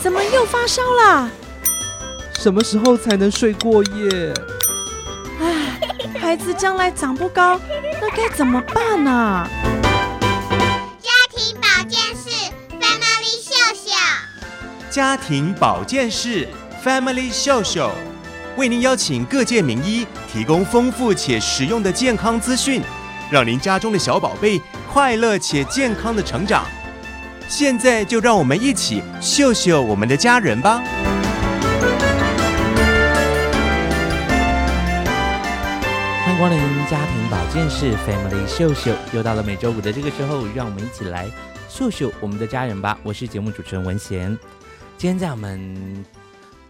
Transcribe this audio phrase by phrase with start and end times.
[0.00, 1.30] 怎么又发烧了？
[2.38, 4.32] 什么时候才能睡过夜？
[5.40, 5.80] 唉，
[6.18, 7.60] 孩子将来长不高，
[8.00, 9.48] 那该怎么办呢、啊？
[11.00, 12.30] 家庭保健室
[12.80, 13.90] Family 秀秀，
[14.88, 16.48] 家庭保健室
[16.84, 17.90] Family 秀秀，
[18.56, 22.82] 为您邀请各界名医，提供丰富且实用的健康资讯，
[23.30, 24.60] 让您家中的小宝贝
[24.92, 26.64] 快乐且健康的成长。
[27.48, 30.82] 现在就让我们一起秀秀我们的家人吧。
[36.24, 36.58] 欢迎光临
[36.90, 41.26] 家庭保健室 Family 秀秀，又到了每周五的这个时候，让我们一起来
[41.70, 42.98] 秀秀我们的家人吧。
[43.02, 44.38] 我是节目主持人文贤，
[44.98, 46.04] 今天在我们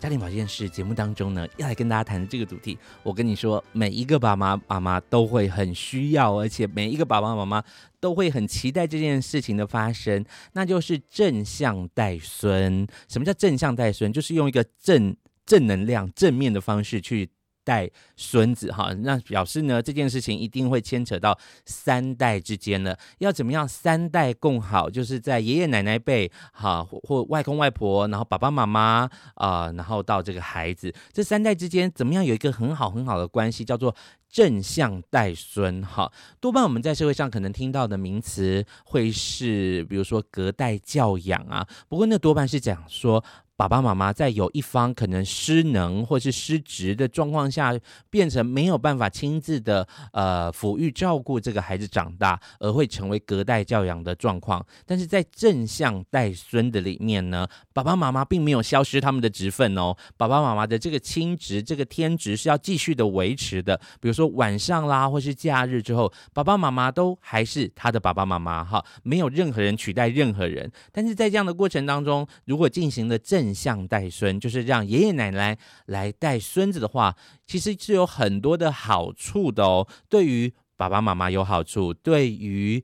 [0.01, 7.63] 家庭保健室节目当中呢，要来跟大家谈的这个主题，我跟你说，每一个爸爸妈妈都会很需要，而且每一个爸爸妈妈
[7.99, 12.87] 都会很期待这件事情的发生，那就是正向带孙。
[13.09, 14.13] 什么叫正向带孙？
[14.13, 17.29] 就是用一个正正能量、正面的方式去。
[17.69, 22.99] 带孙子哈，那表示呢，这件事情一定会牵扯到三代之间了。
[23.19, 24.89] 要怎么样三代共好？
[24.89, 33.95] 就是在爷爷奶奶辈哈，或外公外婆，然后爸爸妈妈啊、然后到这个孩子，这三代之间怎么样有一个很好很好的关系，叫做
[34.31, 36.11] 正向带孙哈。
[36.41, 41.69] 多半我们在社会上可能听到的名词会是，比如说隔代教养啊。
[41.87, 43.23] 不过那多半是讲说。
[43.59, 47.77] 爸爸妈妈在有一方可能失能或是失职的状况下，
[48.09, 54.65] 变成没有办法亲自的呃抚育照顾这个孩子长大，而会成为隔代教养的状况。
[54.87, 63.77] 但是在正向带孙的里面呢，爸爸妈妈并没有消失他们的职分哦，爸爸妈妈的这个亲职、这个天职是要继续的维持的。
[64.01, 70.71] 比如说晚上啦，或是假日之后，爸爸妈妈都还是他的爸爸妈妈哈，没有任何人取代任何人。
[70.93, 79.87] 但是在这样的过程当中，如果进行了正像带孙，就是让爷爷奶奶来带孙子的话，其实是有很多的好处的哦。
[80.09, 82.83] 对于爸爸妈妈有好处，对于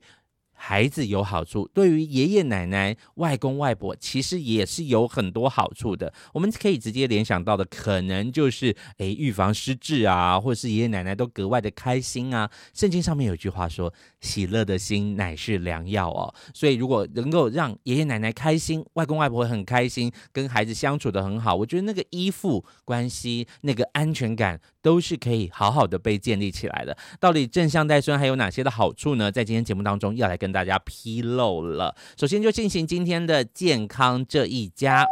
[0.55, 6.11] 孩子有好处，对于爷爷奶奶、外公外婆，其实也是有很多好处的。
[6.33, 12.49] 我们可以直接联想到的，可能就是诶，预防失智啊，或者是爷爷奶奶都格外的开心啊。
[12.73, 26.95] 圣经上面有句话说：“喜乐的心乃是良药哦。”所以，如果能够让爷爷奶奶开心，外公外婆很开心，跟孩子相处得很好，我觉得那个依附关系、那个安全感，都是可以好好的被建立起来的。
[27.19, 29.31] 到底正向带孙还有哪些的好处呢？
[29.31, 31.95] 在今天节目当中要来跟大家披露了。
[32.15, 35.03] 首先就进行今天的健康这一家，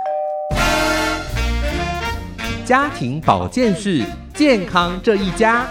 [2.63, 5.67] 家庭保健室健康这一家。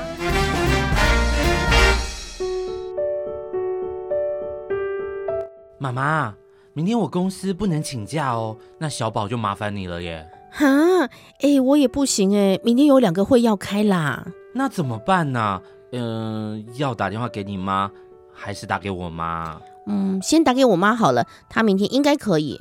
[5.78, 6.34] 妈妈，
[6.72, 10.26] 明天我公司不能请假哦，那小宝就麻烦你了耶。
[10.52, 11.08] 哈，
[11.40, 14.26] 哎，我也不行哎，明天有两个会要开啦。
[14.54, 15.60] 那怎么办呢？
[15.92, 17.90] 嗯、呃，要打电话给你妈。
[18.34, 19.60] 还是打给我妈？
[19.86, 22.58] 嗯，先打给我妈好了，她明天应该可以。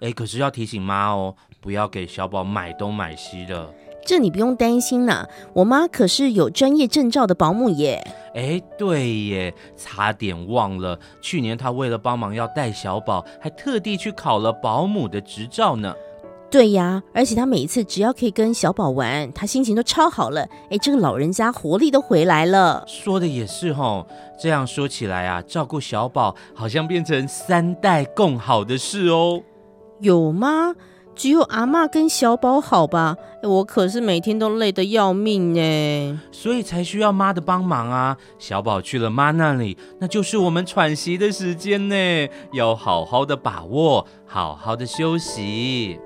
[0.00, 3.68] 哎，可是要提醒妈哦，不要给小宝买东买西的。
[4.04, 8.02] 这你不用担心呐，我妈可是有专业证照的保姆耶。
[8.34, 15.94] 哎，对耶，差点忘了，去年她为了帮忙要带小宝，还特地去考了保姆的执照呢。
[16.52, 20.46] 对呀，而且他每一次只要可以跟小宝玩，他心情都超好了。
[20.68, 22.84] 哎，这个老人家活力都回来了。
[22.86, 24.06] 说的也是吼，
[24.38, 29.40] 这样说起来啊，照顾小宝好像变成三代共好的事哦。
[30.00, 30.74] 有吗？
[31.14, 33.16] 只有阿妈跟小宝好吧？
[33.42, 38.14] 我可是每天都累得要命呢，所以才需要妈的帮忙啊。
[38.38, 45.98] 小宝去了妈那里，那就是我们喘息的时间呢，要好好的把握，好好的休息。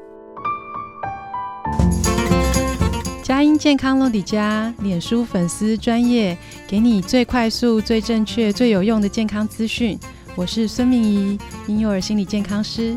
[3.22, 9.98] 佳音健康落底家脸书粉丝专业，给你最快速、最正确、最有用的健康资讯。
[10.34, 12.96] 我是孙明仪，婴幼儿心理健康师。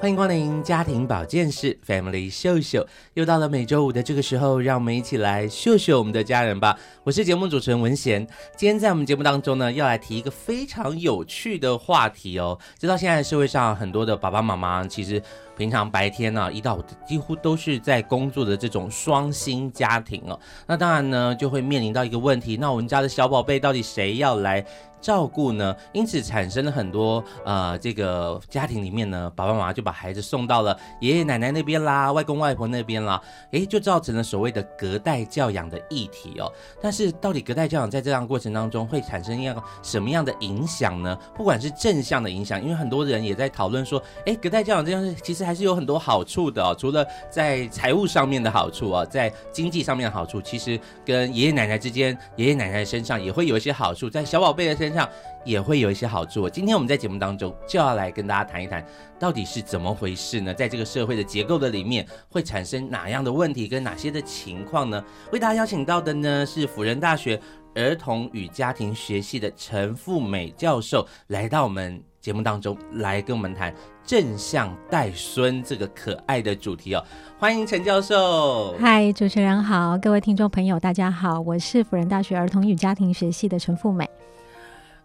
[0.00, 6.74] 欢迎光临家庭保健室，Family 秀秀，又到了每周五的这个时候，让我们一起来秀秀我们的家人吧。
[7.04, 8.26] 我是节目主持人文贤，
[8.56, 12.58] 今天在我们节目当中呢，要来提一个非常有趣的话题哦。
[12.78, 15.22] 知道现在社会上很多的爸爸妈妈，其实。
[15.60, 20.40] 平常白天呢、啊，一到几乎都是在工作的这种双薪家庭哦。
[20.66, 24.64] 那当然呢，就会面临到一个问题，那我们家的小宝贝到底谁要来
[25.02, 25.76] 照顾呢？
[25.92, 33.20] 因此产生了很多呃，这个家庭里面呢，爸爸妈妈就把孩子送到了爷爷奶奶那边啦，外公外婆那边啦，
[33.50, 36.50] 诶，就造成了所谓的隔代教养的议题哦。
[36.80, 41.14] 但是到底隔代教养在这样过程当中会产生一个什么样的影响呢？
[41.34, 46.74] 不管是正向的影响，因为很多人也在讨论说，诶，隔代教养这件事其实还是有很多好处的哦。
[46.78, 55.08] 除了在财务上面的好处哦，在经济上面的好处，其实跟爷爷奶奶之间，爷爷奶奶身上也会有一些好处，在小宝贝的身上。
[55.42, 56.50] 也会有一些好处。
[56.50, 58.84] 今天我们在节目当中就要来跟大家谈一谈，
[59.18, 60.52] 到底是怎么回事呢？
[60.52, 65.02] 在这个社会的结构的里面，会产生哪样的问题跟哪些的情况呢？
[65.32, 67.40] 为大家邀请到的呢是辅仁大学
[67.74, 73.74] 儿童与家庭学系的陈富美教授，来到我们节目当中来跟我们谈
[74.04, 77.02] 正向带孙这个可爱的主题哦。
[77.38, 78.74] 欢迎陈教授。
[78.78, 84.08] 嗨，主持人好，各位听众朋友大家好，我是辅仁大学儿童与家庭学系的陈富美。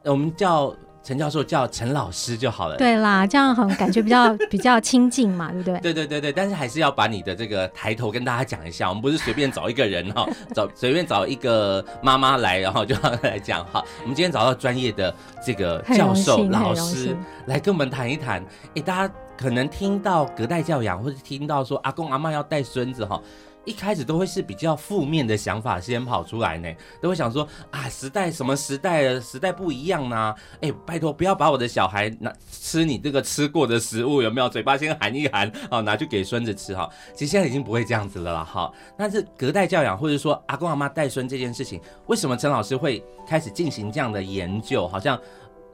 [0.04, 0.76] 我们叫
[1.06, 2.76] 陈教授，叫陈老师就好了。
[2.78, 5.80] 对啦，这样很感觉比较 比较亲近嘛，对不对？
[5.80, 8.90] 对对对对，但是还是要把你的这个抬头跟大家讲一下。
[8.90, 13.86] 我们不是随便找一个人哈， 找随便找一个妈妈来，然后就要来讲哈。
[14.02, 15.14] 我们今天找到专业的
[15.46, 17.16] 这个教授老师
[17.46, 18.44] 来跟我们谈一谈。
[18.74, 23.22] 哎，大家可能听到隔代教养，或者听到说阿公阿嬷要带孙子哈。
[23.66, 26.72] 一开始都会是比较负面的想法先跑出来呢，
[27.02, 30.36] 都会想说啊，时代什么时代，时代不一样呢、啊？
[30.62, 34.48] 哎，拜托不要把我的小孩拿吃你这个吃过的食物，有没有？
[34.48, 36.90] 嘴巴先含一含，好拿去给孙子吃哈。
[37.14, 38.72] 其实现在已经不会这样子了啦，哈。
[38.98, 44.88] 但是隔代教养或者说阿公阿妈带孙这件事情，为什么陈老师会开始进行这样的研究？
[44.88, 45.20] 好像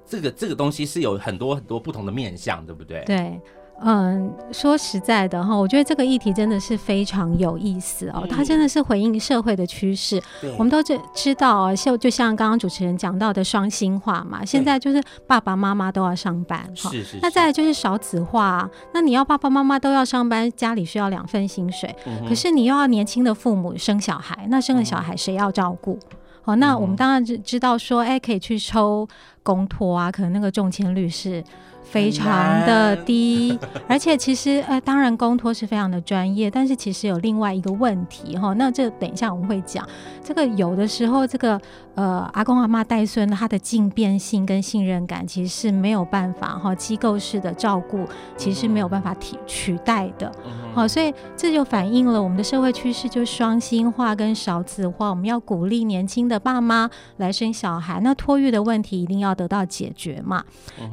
[0.05, 3.03] 这个这个东西是有很多很多不同的面向，对不对？
[3.05, 3.39] 对。
[3.83, 8.27] 嗯，说实在的哈，我觉得这个议题真的是非常有意思哦。
[8.29, 10.21] 它真的是回应社会的趋势。
[10.57, 16.91] 我们都知知道啊，就就像刚刚主持人讲到的双薪化嘛，现在就是爸爸妈妈都要上班哈。
[16.91, 17.17] 是是。
[17.23, 21.95] 那再来就是少子化，那你要爸爸妈妈都要上班，家里需要两份薪水，
[22.27, 25.97] 可是你又要年轻的父母生小孩，那生了小孩谁要照顾？
[26.43, 29.07] 好，那我们当然知知道说，哎，可以去抽
[29.41, 31.43] 公托啊，可能那个中签率是。
[31.91, 38.53] 非常的低，而且其实呃，当然公托是非常的专业，但是其实有另外一个问题哈。
[38.53, 39.85] 那这等一下我们会讲，
[40.23, 41.59] 这个有的时候这个
[41.95, 50.31] 呃阿公阿妈带孙他的进变性跟信任感其实是没有办法哈，机构式的照顾其实是没有办法替取代的。
[50.73, 55.09] 好，所以这就反映了我们的社会趋势，就是双薪化跟少子化。
[55.09, 60.41] 我们要鼓励年轻的爸妈来生小孩，那托育的问题一定要得到解决嘛。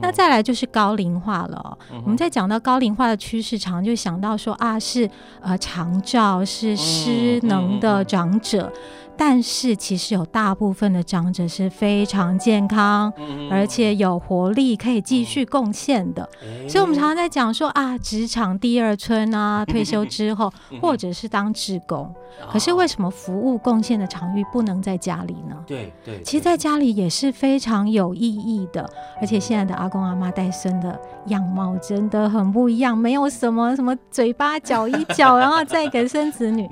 [0.02, 0.87] 那再来就是高。
[0.88, 5.08] 高龄化了、哦，嗯、我们在讲到高龄化的趋势，常就想到说啊，是
[5.42, 8.72] 呃长照，是失能的长者。
[8.72, 16.26] 嗯嗯嗯但是其实有大部分的长者是非常健康，嗯、而且有活力，可以继续贡献的。
[16.42, 20.50] 嗯、所以，我们常常在讲说啊，职场第二春啊， 退休之后，
[20.80, 22.14] 或者是当志工。
[22.40, 25.56] 嗯、可是，为什么服务贡献的场域不能在家里呢？
[25.66, 28.88] 对对，其实在家里也是非常有意义的。
[29.20, 36.68] 而且，现在的阿公阿妈带孙的样貌真的很不一样，没有什么什么嘴巴嚼一嚼， 然后再给孙子女，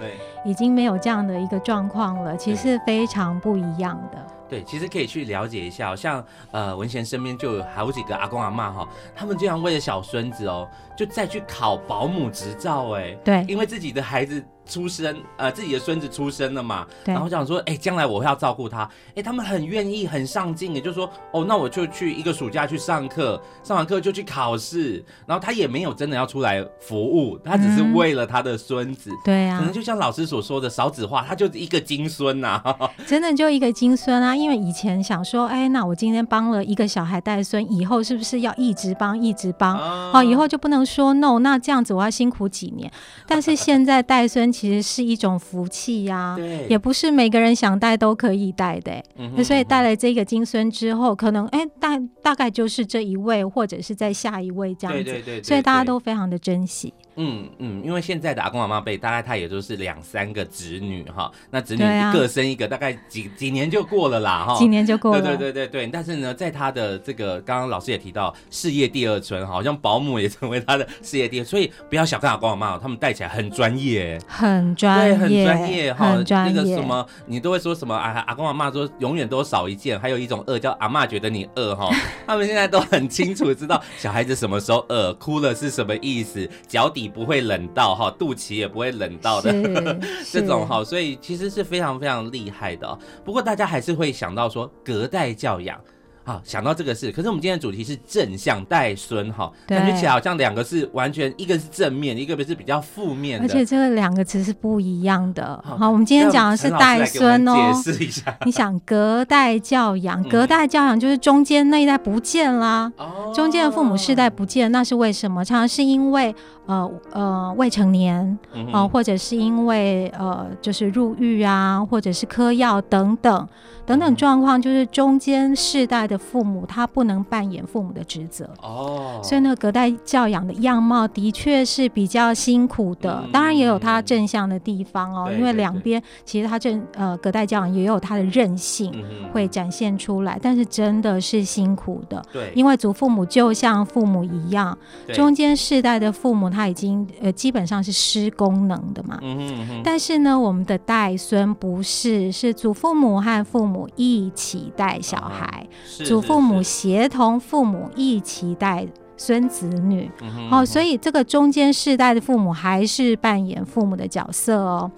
[0.47, 2.37] 已经没有这样的一个状况了。
[2.37, 4.27] 其实是非常不一样的。
[4.49, 13.11] 对，其实可以去了解一下，像呃文贤身边就有好几个阿公阿妈哈，他们经常为了小孙子哦，就再去考保姆执照哎。
[13.25, 14.43] 对，因为自己的孩子。
[14.67, 42.91] 出生，呃，自己的孙子出生了嘛，然后想说，哎、欸，将来我会要照顾他，哎、欸，他们很愿意，很上进，也就是说，哦，那我就去一个暑假去上课，上完课就去考试，然后他也没有真的要出来服务，他只是为了他的孙子，嗯、对啊，可能就像老师所说的少子化，他就是一个金孙呐、啊， 真的就一个金孙啊，因为以前想说，哎、欸，那我今天帮了一个小孩带孙，以后是不是要一直帮，一直帮，哦、啊，以后就不能说 no，那这样子我要辛苦几年，
[43.29, 44.56] 但是现在带孙。
[44.57, 49.05] 其实是一种福气呀、啊，也不是每个人想带都可以带的、欸。
[49.19, 56.95] 嗯、哼所以带了这个金孙之后，可能哎大大概就是这一位，或者是在下一位这样子，所以大家都非常的珍惜。
[57.17, 65.87] 嗯嗯，因为现在的阿公阿妈辈，大概他也都是两三个子女哈，那子女一个生一个，大概几几年就过了啦哈，几年就过了，对对对对对。
[65.87, 76.17] 但是呢，在他的这个刚刚老师也提到事业第二春，好像保姆也成为他的事业第二，所以不要小看阿公阿妈，他们带起来很专业，很专业，很专业哈。
[76.47, 78.23] 那个什么，你都会说什么啊？
[78.27, 81.97] 阿公阿妈说永远都少一件，还有一种饿叫阿妈觉得你饿哈，哈，
[82.27, 89.53] 他们现在都很清楚知道小孩子什么时候饿，哭了是什么意思，脚底不会冷到哈，肚脐也不会冷到的
[90.31, 92.99] 这种哈，所以其实是非常非常厉害的。
[93.25, 95.81] 不过大家还是会想到说隔代教养。
[96.27, 105.63] 好，想到这个事，可是我们今天的主题是正向带孙哈，感觉起来好像两个是完全，一个是正面，一个是比较负面的，而且这个两个词是不一样的。
[105.65, 108.37] 好，好，我们今天讲的是带孙哦，解释一下。
[108.45, 115.45] 你想隔代教养，隔代教养就是中间那一代不见啦，嗯、中间的父母世代不见，那是为什么？
[115.45, 116.35] 常常是因为
[116.67, 123.49] 呃呃未成年啊、嗯呃，或者是因为呃就是入狱啊，或者是嗑药等等。
[123.87, 133.23] 等等状况，就是中间世代的父母他不能扮演父母的职责哦，所以那个隔代教养的样貌的确是比较辛苦的。
[133.33, 138.93] 当然也有它正向的地方哦，因为两边其实它正呃隔代教养也有它的韧性
[139.33, 142.21] 会展现出来，但是真的是辛苦的。
[142.33, 144.77] 对，因为祖父母就像父母一样，
[145.15, 149.21] 中间世代的父母他已经呃基本上是失功能的嘛。
[149.23, 149.39] 嗯
[149.71, 153.76] 嗯，但是呢，我们的代孙不是，是祖父母和父母。
[153.97, 155.67] 一起带小孩，
[156.05, 160.11] 祖父母协同父母一起带孙子女。
[160.49, 164.91] 好，所以这个中间世代的父母还是扮演父母的角色哦。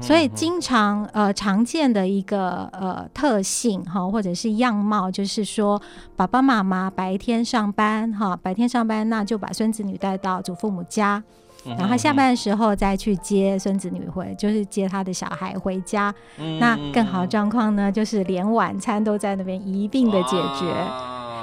[0.00, 5.80] 所以经常呃常见的一个呃特性哈，或者是样貌，就是说
[6.14, 11.22] 爸爸妈妈白天上班哈，白天上班那就把孙子女带到祖父母家。
[11.64, 16.14] 然后下班的时候再去接孙子女回，就是接他的小孩回家。
[16.38, 20.66] 嗯、那更好的状况呢，就是连晚餐都在那边一并的解决。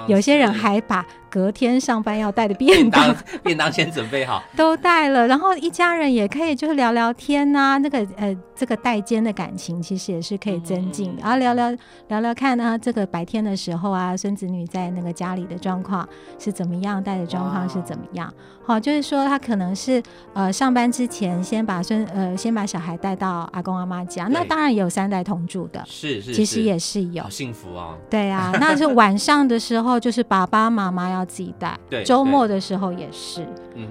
[0.07, 1.05] 有些人还把。
[1.29, 5.27] 隔天上班要带的便当，便当 先准备好， 都带了。
[5.27, 11.22] 然后一家人也可以就是聊聊天呐、啊，那个呃，这个代间的感情其实也是可以增进的。
[11.22, 11.69] 然后聊聊
[12.07, 16.07] 聊聊看呢，这个白天的时候啊，孙子女在那个家里的状况
[16.39, 18.34] 是怎么样，带的状况是怎么样。
[18.63, 20.01] 好，就是说他可能是
[20.34, 27.96] 呃上班之前先把孙呃先把小孩带到阿公阿妈家，那当然也有三代同住的，是是，其实也是有，好幸福啊。
[28.10, 31.16] 对啊， 那是晚上的时候，就是爸爸妈妈要。
[31.17, 33.45] 要自己带，对，周末的时候也是，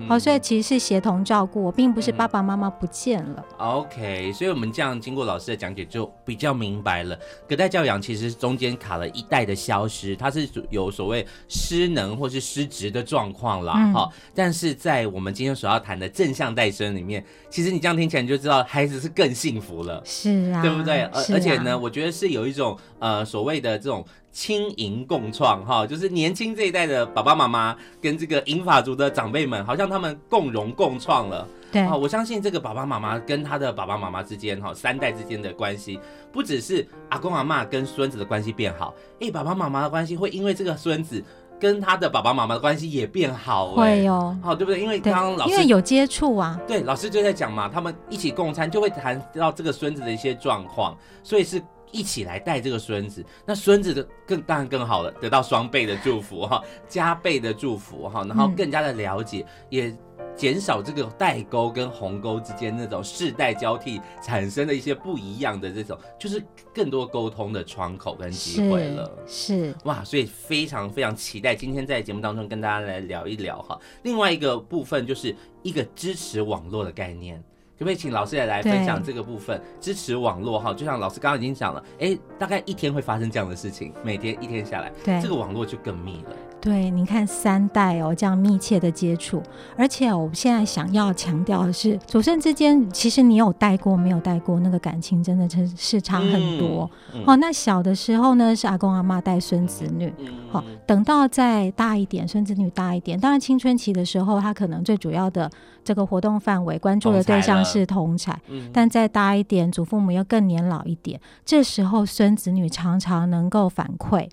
[0.09, 3.45] 好，所以其实是协同照顾，我并不是爸爸妈妈不见了。
[3.59, 7.19] OK，所以我们这样经过老师的讲解，就比较明白了，
[7.49, 13.73] 隔代教养其实中间卡了一代的消失，它是有所谓失能或是失职的状况啦。
[13.93, 14.31] 哈、嗯。
[14.35, 21.03] 但是在我们今天所要谈的正向带生里面，其实你这样听起来你就知道，孩子是更幸福了，是啊，对不对？
[21.03, 24.05] 而、啊、而且呢，我觉得是有一种呃所谓的这种。
[24.37, 31.49] 青银共创哈，就是年轻这一代的爸爸妈妈跟这个银发族的长辈们，好像他们共荣共创了。
[31.73, 35.99] 对啊，我相信这个爸爸妈妈跟他的爸爸妈妈之间哈，三代之间的关系，
[36.31, 41.25] 不只是阿公阿妈跟孙子的关系变好，哎，爸爸妈妈的关系会因为这个孙子
[41.59, 44.83] 跟他的爸爸妈妈的关系也变好，会哦，好对不对？
[44.83, 51.63] 因为刚刚老师因为有接触啊，对，老师就在讲嘛，他们一起共餐就会谈到这个孙子的一些状况，所以是。
[51.93, 59.97] 一起来带这个孙子，那孙子的更当然更好了，得到双倍的祝福哈，加倍的祝福哈，然后更加的了解，嗯、也
[60.35, 66.43] 减少这个代沟跟鸿沟之间那种世代交替产生的一些不一样的这种，就是
[66.75, 69.11] 更多沟通的窗口跟机会了。
[69.27, 73.79] 是，是哇，所以非常非常期待今天在节目当中跟大家来聊一聊哈。
[74.03, 77.43] 另外一个部分就是一个支持网络的概念。
[77.79, 79.61] 可不可以请老师也来分享这个部分？
[79.81, 86.31] 支持网络哈，就像老师刚刚已经讲了，哎，大概一天会发生这样的事情，每天一天下来，对，这个网络就更密了。
[86.61, 89.41] 对，你看三代哦，这样密切的接触，
[89.77, 96.91] 而且我们现在想要强调的是，祖孙之间，其实你有带过没有带过，那个感情真的是是差很多。
[97.15, 100.13] 嗯嗯、哦，那小的时候呢，是阿公阿妈带孙子女，
[100.51, 105.49] 好、等到再大一点，孙子女大一点，当然青春期的时候，他可能最主要的
[105.85, 114.29] 这个活动范围、关注的对象是同侪，嗯、但再大一点，祖父母又更年老一点，这时候孙子女常常能够反馈。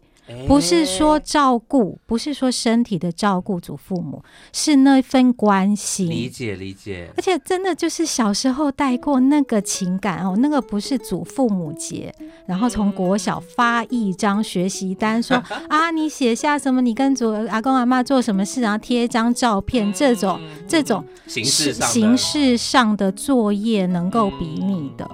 [0.47, 6.09] 不是说照顾，不是说身体的照顾祖父母，是那份关心。
[6.09, 7.11] 理解理解。
[7.17, 12.13] 而且真的就是小时候带过那个情感哦，那个不是祖父母节，
[12.45, 25.05] 然后从国小发一张学习单说，说啊，你写下什么，你跟祖阿公阿妈做什么事，然后贴一张照片，这种这种形式形式上的作业能够比拟的。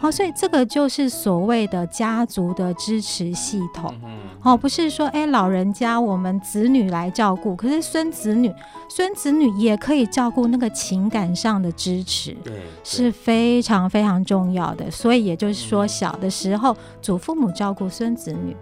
[0.00, 3.94] 好，所以这个就是所谓的家族的支持系统。
[4.40, 4.55] 好。
[4.56, 8.52] 哈，不是说哎，老人家我们子女来照顾，可是孙子女，
[8.88, 14.90] 孙子女也可以照顾那个情感上的支持，对，是非常非常重要的。
[14.90, 18.56] 所以也就是说，小的时候祖父母照顾孙子女，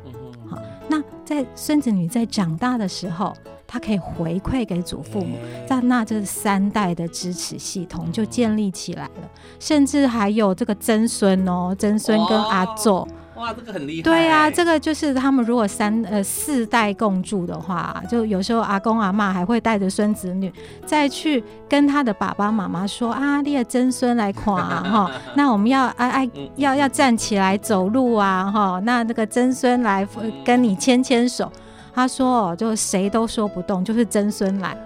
[0.49, 0.59] 好，
[0.89, 3.33] 那在孙子女在长大的时候。
[3.67, 5.37] 他可以回馈给祖父母，
[5.67, 13.05] 在那这三代的支持系统就建立起来了，甚至还有这个曾孙哦，曾孙跟阿祖，
[13.37, 14.03] 哇，这个很厉害。
[14.03, 20.53] 对啊，这个就是他们如果三呃四代共住的话，就有时候阿公阿妈还会带着孙子女
[20.87, 26.21] 再去跟他的爸爸妈妈说啊，你的曾孙来看 哈，那我们要啊啊
[26.57, 30.07] 要要站起来走路啊哈，那那个曾孙来
[30.45, 31.51] 跟你牵牵手。
[31.97, 34.77] 他说：“就谁都说不动，就是曾孙来，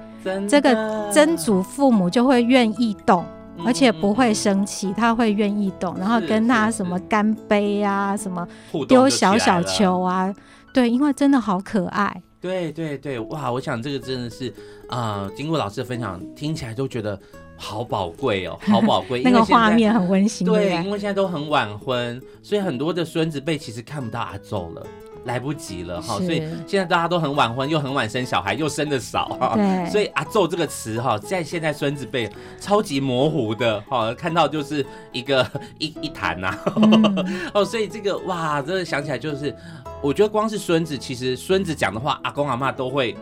[0.46, 3.24] 这个曾祖父母就会愿意动，
[3.64, 8.46] 而且不会生气，他会愿意动，然后跟他什么干杯啊，什么
[8.88, 10.34] 丢小小球啊，
[10.72, 12.22] 对，因为真的好可爱。
[12.40, 13.50] 对对对，哇！
[13.50, 14.48] 我想这个真的是
[14.88, 17.18] 啊、呃，经过老师的分享，听起来都觉得
[17.56, 19.22] 好宝贵哦， 好宝贵。
[19.24, 24.86] 那个画面很温馨，对，因为现在都很晚婚，所以很多的孙子辈其实看不到阿祖了。”
[25.24, 35.46] 来不及了哈，所以现在大家都很晚婚，又很晚生小孩，又生的少哈，对，所以阿祖这个词哈，在现在孙子辈超级模糊的哈，看到就是一个
[35.78, 36.58] 一一坛呐，
[37.52, 39.54] 哦、嗯，所以这个哇，真的想起来就是，
[40.00, 43.16] 我觉得光是孙子，其实孙子讲的话，阿公阿妈都会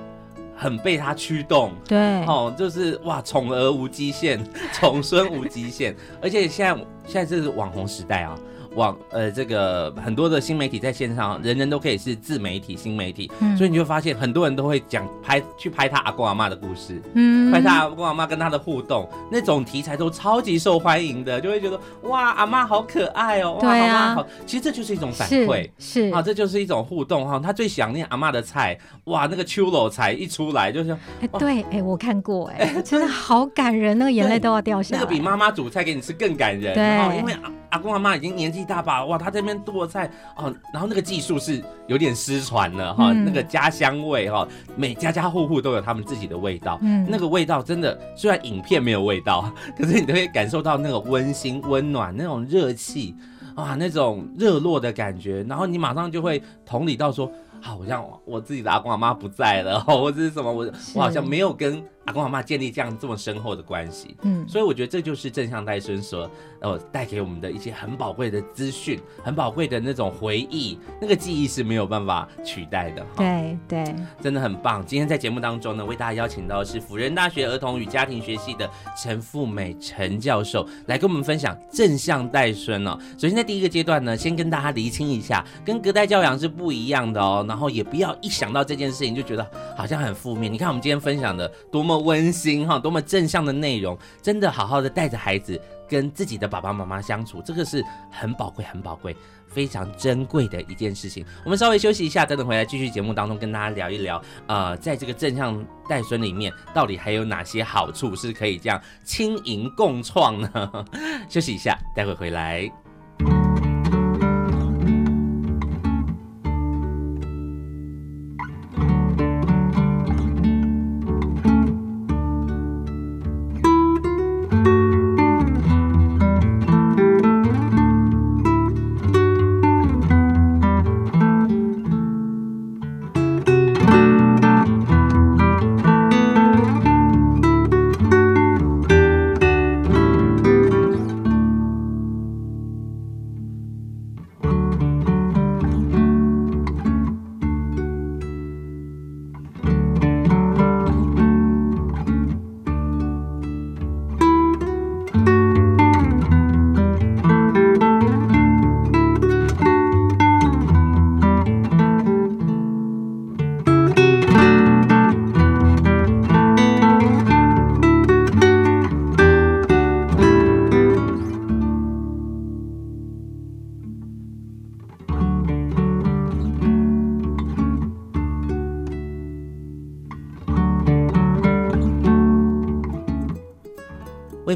[0.56, 8.38] 很被他驱动，对，哦，就是哇，宠儿无极限， 宠孙无极限，而且现在现在这是网红时代啊。
[8.76, 27.40] 网呃，这个很多的新媒体在线上，人人都可以是自媒体、新媒体，嗯、所以你就会发现很多人都会讲拍去拍他阿公阿妈的故事，嗯，拍他阿公阿妈跟他的互动，那种题材都超级受欢迎的，就会觉得哇，阿妈好可爱哦，哇，阿嬷好，其实这就是一种反馈，是啊，这就是一种互动哈。
[27.42, 37.34] 他最想念阿妈的菜，哇，那个秋老菜一出来就是，哎，对，哎，我看过，哎， 真的好感人，那个眼泪都要掉下来，那个比妈妈煮菜给你吃更感人，对，因为
[37.76, 53.14] 阿阿公阿妈已经年纪大把，哇，他这边剁菜哦，然后那个技术是有点失传了哈，嗯、那个家乡味哈，每家家户户都有他们自己的味道，嗯，那个味道真的虽然影片没有味道， 可是你都会感受到那个温馨温暖那种热气
[53.54, 57.30] 啊，那种热络的感觉，然后你马上就会同理到说，
[57.60, 61.84] 好像我自己的阿公阿妈不在了， 或者是什么，我我好像没有跟。
[62.06, 73.04] 阿公阿妈建立这样这么深厚的关系，嗯，所以我觉得这就是正向带孙所呃带给我们的一些很宝贵的资讯，很宝贵的那种回忆，那个记忆是没有办法取代的。
[73.16, 74.86] 对对，真的很棒。
[74.86, 82.96] 今天在节目当中呢，为大家邀请到的是辅仁大学儿童与家庭学系的陈富美陈教授来跟我们分享正向带孙哦。
[83.18, 87.44] 首先在第一个阶段呢，先跟大家厘清一下，跟隔代教养是不一样的哦。
[87.48, 89.44] 然后也不要一想到这件事情就觉得
[89.76, 90.52] 好像很负面。
[90.52, 91.95] 你看我们今天分享的多么。
[91.98, 101.24] 温馨哈，多么正向的内容，真的好好的带着孩子跟自己的爸爸妈妈相处，这个是很宝贵、很宝贵、非常珍贵的一件事情。
[101.44, 104.22] 我们稍微休息一下，等等回来继续节目当中跟大家聊一聊。
[104.46, 110.84] 呃，在这个正向带孙里面，到底还有哪些好处是可以这样轻盈共创呢？
[111.28, 112.85] 休息一下，待会回来。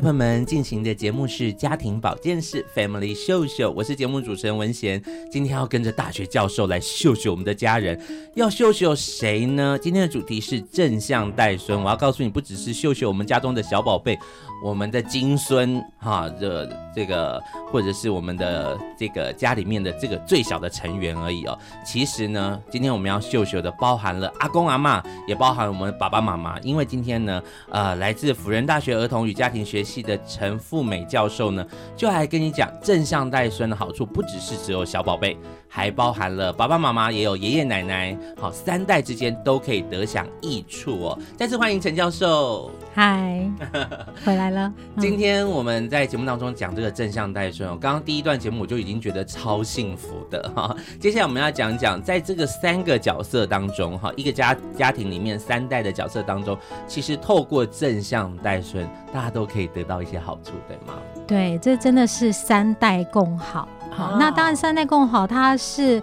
[0.00, 5.02] 朋友们进行的节目是家庭保健室 Family 秀秀，我是节目主持人文贤。
[5.30, 7.98] 今天要跟着大学教授来秀秀我们的家人，
[8.34, 9.78] 要秀秀谁呢？
[9.80, 11.80] 今天的主题是正向带孙。
[11.80, 14.18] 我要告诉你，不只是秀秀我们家中的小宝贝，
[14.64, 17.40] 我们的金孙哈这这个，
[17.70, 21.56] 或者是我们的这个家里面的这个最小的成员而已哦。
[21.86, 26.58] 其实呢，今天我们要秀秀的，包含了阿公阿嬷，也包含我们爸爸妈妈。
[26.58, 27.40] 因为今天呢，
[27.70, 31.64] 呃，来自辅仁大学儿童与家庭学系的陈富美教授呢，
[31.96, 35.36] 就来跟你讲正向带孙的好处，不只是只有小宝贝，
[35.68, 41.18] 还包含了爸爸妈妈，也有爷爷奶奶，好，三代之间都可以得享益处哦。
[41.36, 43.48] 再次欢迎陈教授，嗨，
[44.24, 44.72] 回来了。
[44.98, 50.74] 今天我们在节目当中讲这个正向带孙哦，刚刚第一段节目我就已经觉得超幸福的哈。
[50.98, 56.56] 接下来我们要讲讲，在这个三个角色当中哈，一个家家庭里面三代的角色当中，
[56.88, 60.94] 其实透过正向带孙，大家都可以得到一些好处，对吗？
[61.26, 63.68] 对，这真的是三代共好。
[63.90, 66.02] 好，那当然三代共好，它是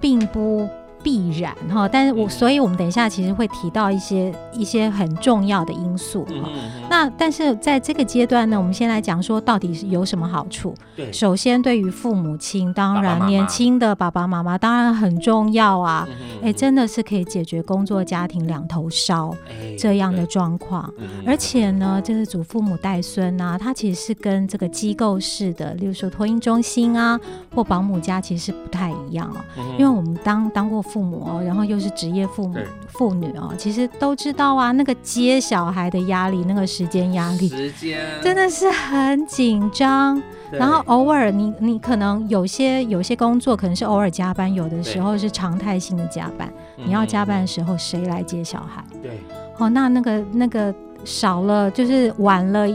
[0.00, 0.68] 并不。
[1.06, 6.50] 必然哈，但是我所以，我们等一下其实会提到一些一些很重要的因素哈。
[6.90, 10.74] 那但是在这个阶段呢，我们先来讲说到底是有什么好处。
[10.96, 16.08] 对，首先对于父母亲，当然年轻的爸爸妈妈当然很重要啊。
[16.42, 19.32] 哎，真的是可以解决工作家庭两头烧
[19.78, 20.92] 这样的状况。
[21.24, 27.16] 而且呢，就是祖父母带孙啊，他其实是跟这个机构式的，例如说托婴中心啊
[27.54, 29.36] 或保姆家，其实是不太一样哦。
[29.78, 30.82] 因为我们当当过。
[30.96, 32.56] 父母哦，然后又是职业父母
[32.88, 40.22] 妇女哦，其实都知道啊，那个接小孩的压力，那个时间压力，时间真的是很紧张。
[40.50, 46.50] 然后偶尔你你可能有些有些工作可能是偶尔加班，有的时候是常态性的加班。
[46.76, 48.82] 你要加班的时候，谁来接小孩？
[49.02, 49.20] 对，
[49.58, 52.66] 哦，那那个那个少了就是晚了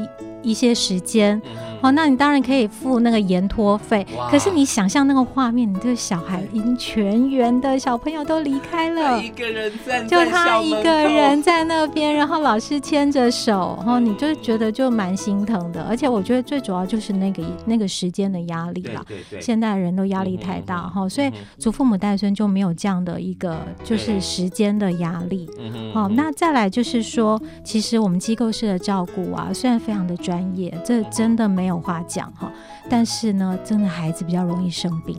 [0.43, 1.41] 一些时间。
[1.81, 15.81] 哦，那你当然可以付那个延托费，可是你想象那个画面，你这个小孩已经全员的小朋友都离开了，一个人站在就他一个人在那边，然后老师牵着手，然后你就觉得就蛮心疼的。
[15.83, 25.49] 而且我觉得最主要就是那个那个时间的压力了，对对对，现代人都压力太大哈，所以祖父母带孙就没有这样的一个就是时间的压力。
[25.93, 31.70] 好，那再来就是说，其实我们机构式的照顾啊，虽然非常的专业，这真的没有。
[31.71, 32.51] 有话讲哈，
[32.89, 35.17] 但是呢，真的孩子比较容易生病。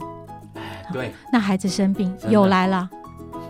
[0.93, 2.89] 对，那孩子生病又来了，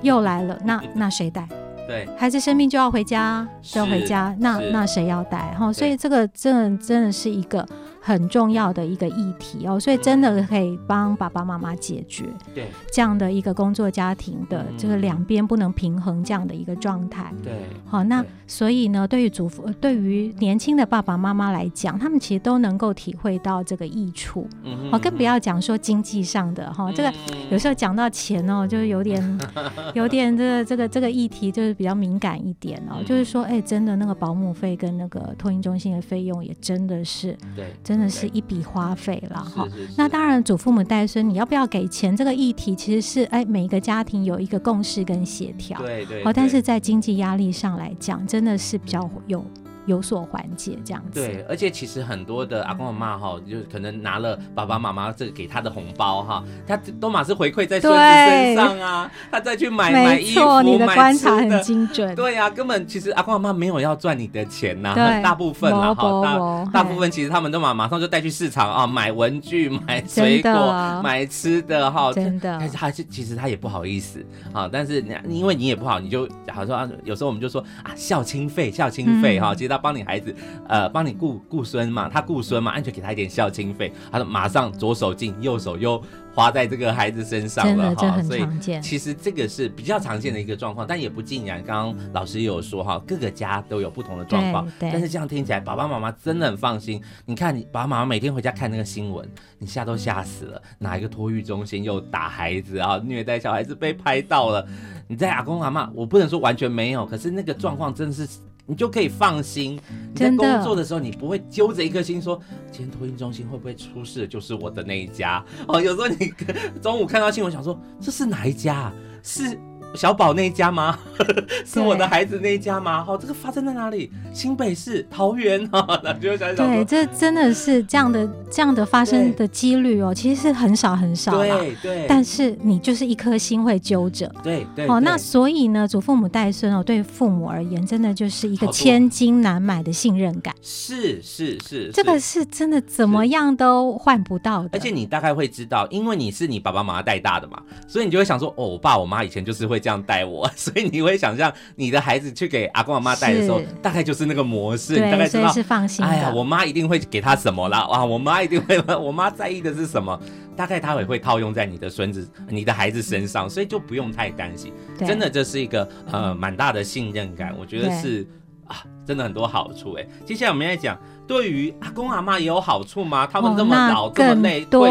[0.02, 1.46] 又来了，那那谁带？
[1.86, 5.54] 对，孩子生病就要回家，就要回家，那那谁要带？
[5.54, 7.66] 哈，所以这个真的真的是一个。
[8.04, 12.66] 很重要的一个议题哦，所以真的可以帮爸爸妈妈解决对。
[12.90, 17.32] 这样的一个工作家庭的这个两边不能平衡这样的一个状态。
[17.44, 17.52] 对，
[17.86, 24.48] 好，那所以呢，对于祖父，对于年轻的爸爸妈妈来讲，他们其实都能够体会到这个益处。
[24.64, 27.12] 嗯，好，更不要讲说经济上的哈，这个
[27.52, 29.40] 有时候讲到钱哦，就是有点
[29.94, 37.66] 有点这个这个这个议题就是比较敏感一点哦，就是说，哎，真的那个保姆费跟那个托婴中心的费用也真的是对。
[37.92, 39.68] 真的是一笔花费了哈。
[39.98, 45.78] 那当然，祖父母带孙，你要不要给钱这个议题，其实是哎，每一个家庭有一个共识跟协调。
[45.78, 46.24] 对对。
[46.24, 49.44] 好，但是在经济压力上来讲，真的是比较有。
[49.86, 51.20] 有所缓解，这样子。
[51.20, 62.14] 对，而且其实很多的阿公阿妈哈，就可能拿了爸爸妈妈这个给他的红包哈，他都马是回馈在孙子身上啊，他再去买买衣服，你的观察很精准。
[62.14, 72.56] 对呀，根本其实阿公阿妈没有要赚你的钱呐，大部分啦哈，大大部分其实他们都马马上就带去市场啊，买文具、买水果、买吃的哈，真的。
[72.60, 79.71] 但是他是其实他也不好意思啊，但是你因为你也不好，你就好说啊，有时候我们就说啊，孝亲费，孝亲费哈，其实。
[79.72, 80.34] 他帮你孩子，
[80.68, 86.02] 呃，帮你顾顾孙嘛，他顾孙嘛，安全给他一点孝亲费，他说马上左手进，右手又
[86.34, 88.46] 花在这个孩子身上了哈，所以
[88.80, 91.62] 其实这个是比较常见的一个状况，但也不尽然。
[91.62, 97.00] 刚刚老师也有说哈，各个家都有不同的状况，但是这样听起来，爸爸妈妈真的很放心。
[97.24, 104.66] 你看，你爸爸妈妈每天回家看那个新闻，你吓都吓死了，哪一个托育中心又打孩子啊，虐待小孩子被拍到了？
[105.08, 108.28] 你在阿公阿妈，我不能说完全没有，可是那个状况真的是。
[108.66, 109.78] 你就可以放心，
[110.12, 114.26] 你在工作的时候，你不会揪着一颗心说，今天托运中心会不会出事？
[114.26, 115.80] 就是我的那一家哦。
[115.80, 116.32] 有时候你
[116.80, 118.92] 中午看到新闻，想说这是哪一家？
[119.22, 119.58] 是
[119.94, 120.98] 小宝那一家吗？
[121.66, 123.04] 是我的孩子那一家吗？
[123.04, 124.10] 好，这个发生在哪里？
[124.32, 131.58] 新北市桃园啊， 那就想想对，这真的是这样的这样的发生的几率哦，其实是很少很少的。
[131.58, 132.06] 对对。
[132.08, 134.32] 但是你就是一颗心会揪着。
[134.42, 134.86] 对对。
[134.86, 140.54] 哦，那所以呢，祖父母带孙哦，对父母而言，真的就是一个千金难买的信任感。
[140.62, 144.70] 是是是，这个是真的怎么样都换不到的。
[144.72, 156.10] 而且你大概会知道，因为你是你爸爸妈妈带大的嘛，所以你就会想说，哦，我爸我妈以前就是会这样带我， 所以你会想象你的孩子去给阿公阿妈带的时候，大概就是那个模式，你大概知道，是放心的。
[156.10, 160.18] 哎呀，我妈一定会给他什么啦， 哇，我妈一定会， 我妈在意的是什么，
[160.56, 164.72] 大概他也会套用在你的孙子、你的孩子身上，所以就不用太担心。
[164.98, 168.26] 真的，这是一个呃蛮大的信任感，我觉得是
[168.68, 170.06] 啊，真的很多好处哎。
[170.24, 170.96] 接下来我们来讲。
[171.32, 173.26] 对于阿公阿妈也有好处吗？
[173.26, 174.90] 他们这么老、哦、这么累，退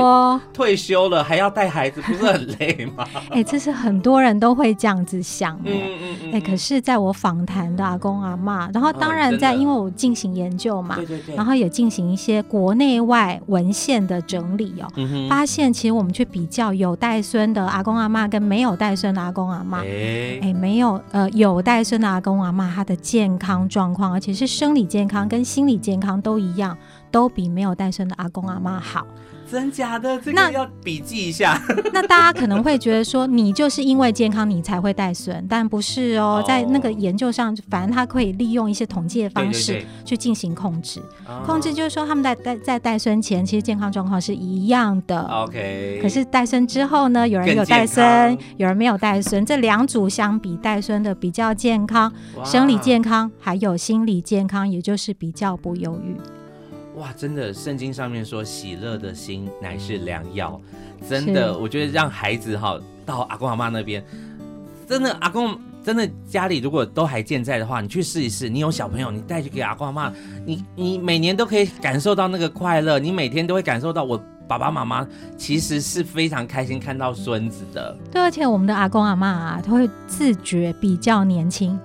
[0.51, 3.05] 退休了还要带孩子，不是很累吗？
[3.29, 5.71] 哎、欸，这是很多人都会这样子想哎。
[5.71, 26.19] 哎、嗯嗯欸，可是在我访谈的阿公阿妈，然后当然在因为我进行研究嘛，对对对，然后也进行一些国内外文献的整理哦，嗯、发现其实我们去比较有带孙的阿公阿妈跟没有带孙的阿公阿妈，哎、没有呃有带孙的阿公阿妈，他的健康状况，而且是生理健康跟心理健康。
[26.21, 26.77] 都都一样，
[27.11, 29.05] 都比没有带孙的阿公阿妈好。
[29.51, 30.17] 真假的？
[30.21, 31.61] 这个要笔记一下。
[31.67, 36.37] 那， 那大家可能会觉得说，你就是因为健康你才会带孙，但不是哦。
[36.37, 36.47] Oh.
[36.47, 41.01] 在那个研究上，反正他可以利用一些统计的方式去进行控制。
[41.01, 41.45] 对对对。
[41.45, 45.21] 控制就是说，他们在带在带孙前，其实健康状况是一样的。
[45.27, 45.99] OK。
[46.01, 52.09] 可是带孙之后呢，有人有带孙，有人没有带孙，这两组相比，带孙的比较健康，
[52.45, 56.15] 生理健康还有心理健康，也就是比较不忧郁。
[57.01, 60.61] 哇，真的，圣经上面说，喜乐的心乃是良药。
[61.09, 64.05] 真的，我觉得让孩子哈到阿公阿妈那边，
[64.87, 68.47] 真的阿公真的家里如果都还健在的话，你去试一试。
[68.47, 70.13] 你有小朋友，你带去给阿公阿妈，
[70.45, 77.97] 你你每年都可以感受到那个快乐，你每天都会感受到我爸爸妈妈其实是非常开心看到孙子的。
[78.11, 81.79] 对，而且我们的阿公阿妈啊，他会自觉比较年轻。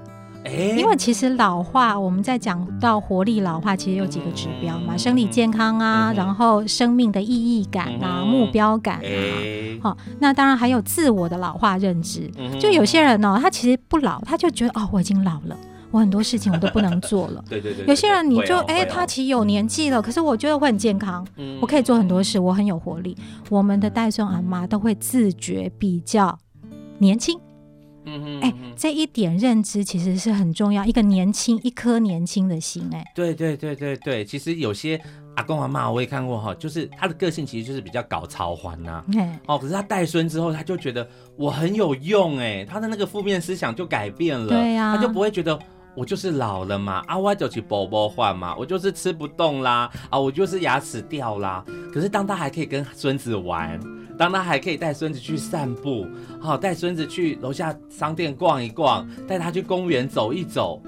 [0.53, 12.31] 因为其实老化，我们在讲到活力老化，其实有几个指标嘛，生理健康啊，然后生命的意义感啊，目标感啊，好，那当然还有自我的老化认知。
[12.61, 15.57] 就有些人哦，他其实不老，他就觉得哦，我已经老了，
[15.91, 17.45] 我很多事情我都不能做了。
[17.51, 17.87] 对对对。
[17.87, 21.27] 有些人你就哎，他其实有年纪了，可是我觉得会很健康，
[21.61, 23.17] 我可以做很多事，我很有活力。
[23.49, 26.39] 我们的带孙阿妈都会自觉比较
[26.99, 27.39] 年轻。
[28.07, 35.01] 嗯哼，哎、欸，这一点认知其实是很重要，一个年轻，一颗年轻的心，哎，对对对对对，其实有些
[35.35, 39.05] 阿公阿妈我也看过哈，就是他的个性其实就是比较搞潮环呐，
[39.47, 45.59] 哦，可是他带孙之后，他就觉得我很有用，哎，他的那个负面思想就改变了，对呀、啊，他就不会觉得
[45.97, 53.81] 我就是老了嘛，啊，我就去宝宝换嘛，我就是吃不动啦，啊，我就是牙齿掉啦，可是当他还可以跟孙子玩。
[54.19, 56.07] 当他还可以带孙子去散步，
[56.41, 60.83] 好，带孙子去楼下商店逛一逛，带他去公园走一走，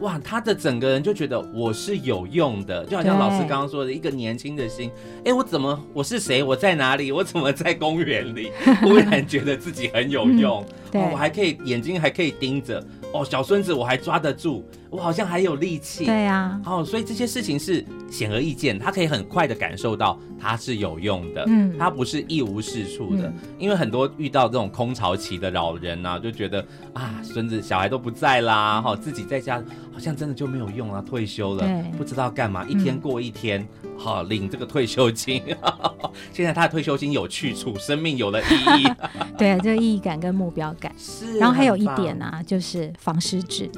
[0.00, 4.90] 哇，他的整个人就觉得我是有用的，就好像老师刚刚说的一个年轻的心，
[5.24, 6.42] 哎，我怎么我是谁？
[6.42, 7.12] 我在哪里？
[7.12, 8.50] 我怎么在公园里？
[8.80, 14.64] 忽然觉得自己很有用，嗯对哦、我还可以眼睛还可以盯着，哦，小孙子我还抓得住。
[14.90, 33.64] 我好像还有力气，对呀，哦，所以这些事情是显而易见，他可以很快的感受到他是有用的，嗯，他不是一无是处的，嗯、因为很多遇到这种空巢期的老人啊，就觉得啊，孙子小孩都不在啦，哈、哦，自己在家好像真的就没有用啊，退休了，不知道干嘛，一天过一天，
[33.96, 35.40] 好、嗯哦、领这个退休金，
[36.34, 38.92] 现在他的退休金有去处，生命有了意义，
[39.38, 40.92] 对，这个意义感跟目标感。
[40.98, 43.70] 是，然后还有一点啊，就是防失智，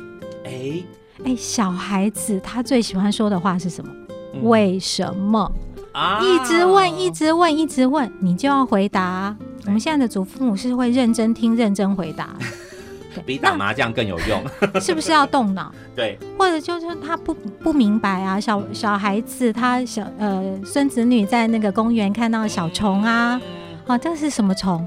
[0.44, 0.83] 哎。
[1.24, 3.92] 哎，小孩子他最喜欢说的话是什么？
[4.35, 5.50] 嗯、为什么？
[5.92, 6.20] 啊！
[6.22, 9.37] 一直问，一直问，一直问，你就要回答。
[9.66, 12.30] 我们现在的祖父母是会认真听、认真回答，
[13.26, 14.42] 比打麻将更有用。
[14.80, 15.70] 是不是要动脑？
[15.94, 16.18] 对。
[16.38, 23.40] 或者就是他不不明白啊，小小孩子他小呃孙子女在那个公园看到小虫啊，
[23.87, 24.85] 啊，这是什么虫？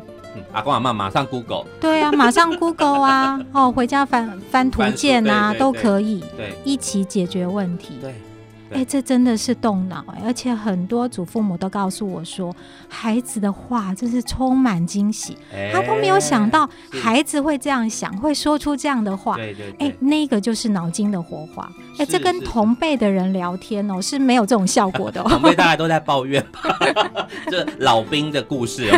[0.51, 7.97] 阿公阿妈马上 Google，对啊， 马上 Google 啊，哦，回家翻翻图鉴啊，都可以，对，一起解决问题。
[8.01, 8.15] 对，
[8.71, 12.55] 哎，这真的是动脑哎，而且很多祖父母都告诉我说，
[12.89, 15.37] 孩子的话真是充满惊喜，
[15.71, 19.35] 他都没有想到孩子会这样想，会说出这样的话。
[19.35, 21.71] 对对对，哎，那个就是脑筋的活化。
[21.97, 25.21] 哎，这跟同辈的人聊天哦是没有这种效果的。
[25.29, 26.77] 同辈大家都在抱怨吧，
[27.49, 28.89] 这 老兵的故事，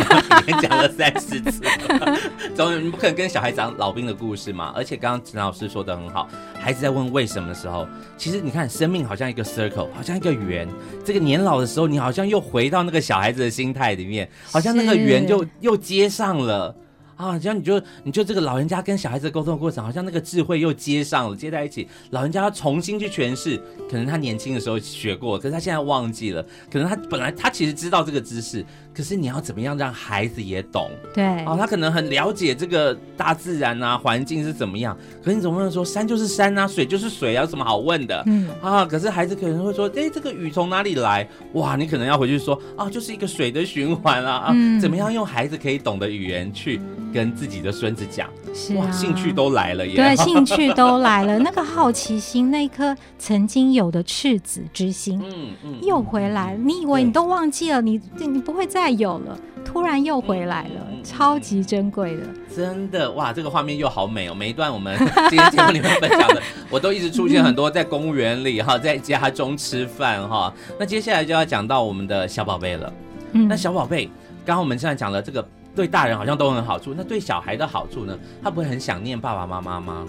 [0.62, 1.62] 讲了三十次，
[2.56, 4.72] 总你不可能跟小孩讲老兵的故事嘛。
[4.76, 6.28] 而且刚刚陈老师说的很好，
[6.60, 10.68] 孩子在问为什么的时候，其实你看生命好像一个 circle，好像一个圆。
[11.04, 16.76] 这个年老的时候，你好像又回到那个小孩子的心态里面，好像那个圆就又接上了。
[17.16, 21.88] 啊，这样你就你就这个老人家跟小孩子沟通的过程，好像那个智慧又接上了，接在一起。
[22.12, 23.58] 老人家要重新去诠释，
[23.90, 26.46] 可能他年轻的时候学过，可是他现在忘记了。
[26.72, 28.64] 可能他本来他其实知道这个知识，
[28.98, 30.90] 可是你要怎么样让孩子也懂？
[31.14, 34.98] 对，哦，他可能很了解这个大自然啊，环境是怎么样。
[35.24, 38.24] 可是你总不能说山就是山啊，水就是水啊，有什么好问的？
[38.26, 41.30] 嗯啊，可是孩子可能会说，哎，这个雨从哪里来？
[41.54, 46.82] 哇，你可能要回去说，啊，就是一个水的循环啊啊，嗯、怎么样用孩子可以懂的语言去。
[47.14, 56.58] 跟自己的孙子讲，是啊，兴趣都来了耶，对，兴趣都 来了，那个好奇心，那颗曾经有的赤子之心，嗯嗯，又回来了。
[56.58, 62.24] 你以为你都忘记了，你你不会再有了，突然又回来了，超级珍贵的，
[62.56, 64.34] 真的哇，这个画面又好美哦。
[64.34, 64.98] 每一段我们
[65.30, 70.54] 今天节目里面分享的，我都一直出现很多在公园里哈，在家中吃饭哈。
[70.80, 72.94] 那接下来就要讲到我们的小宝贝了，
[73.34, 74.06] 嗯那小宝贝，
[74.46, 75.48] 刚刚我们现在讲了这个。
[75.78, 78.18] 对大人好像都很好处，那对小孩的好处呢？
[78.42, 80.08] 他不会很想念爸爸妈妈吗？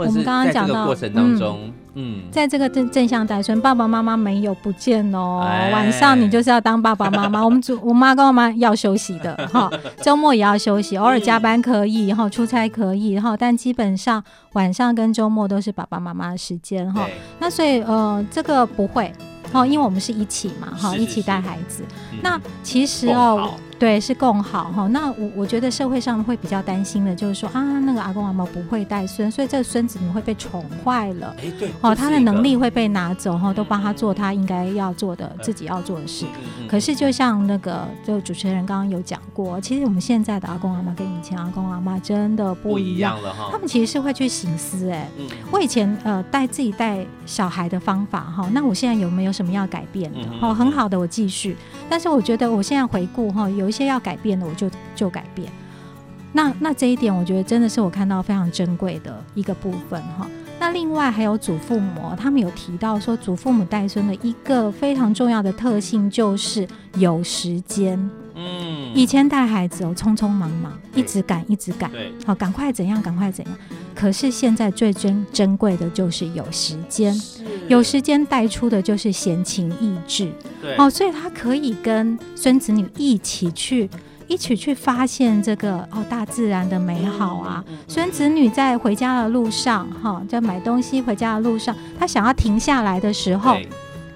[0.00, 5.44] 或者是在这个过程当中，嗯，在这个正正向带孙，爸爸妈妈没有不见哦。
[5.46, 7.42] 哎、晚上你就是要当爸爸妈妈。
[7.44, 9.70] 我们主我妈跟我妈要休息的哈，
[10.02, 14.22] 周末也要休息，偶尔加班可以，然后出差可以，哈，但基本上
[14.54, 17.06] 晚上跟周末都是爸爸妈妈的时间哈。
[17.38, 19.12] 那所以呃，这个不会
[19.52, 21.84] 哦，因为我们是一起嘛，哈，一起带孩子。
[22.12, 23.50] 嗯、那其实哦。
[23.80, 24.86] 对，是共好哈。
[24.88, 31.34] 那我我觉得社会上会比较担心的，就是说啊，那个阿公阿嬷不会带孙，所以这个孙子你会被宠坏了。
[31.38, 36.26] 哎，对，哦，他的能力会被拿走哈，都帮他做他应该要做的、自己要做的事。
[36.68, 43.48] 可是就像那个，就主持人刚刚有讲过，其实我们现在的阿公阿嬷跟以前阿公阿嬷真的不一样了哈。
[43.50, 45.08] 他们其实是会去省思，哎，
[45.50, 50.18] 我以前呃带自己带小孩的方法哈，那我现在有没有什么要改变的？
[50.42, 51.56] 哦，很好的，我继续。
[51.88, 53.69] 但是我觉得我现在回顾哈，有。
[53.70, 55.50] 一些要改变的，我就就改变。
[56.32, 60.28] 那那这一点，我觉得真的是我看到非常珍贵的一个部分哈。
[60.58, 68.10] 那另外还有祖父母，他们有提到说，祖父母带孙的一个非常重要的特性就是有时间。
[68.40, 73.54] 嗯，以前带孩子哦，匆匆忙忙，一直赶，一直赶，对，好，赶快怎样，赶快怎样。
[73.94, 77.14] 可是现在最珍珍贵的就是有时间，
[77.68, 83.90] 有时间带出的就是闲情逸致，对，哦，所以他可以跟孙子女一起去，
[84.26, 87.62] 一起去发现这个哦大自然的美好啊。
[87.86, 93.58] 孙子女在回家的路上，哈，在买东西回家的路上，他想要停下来的时候。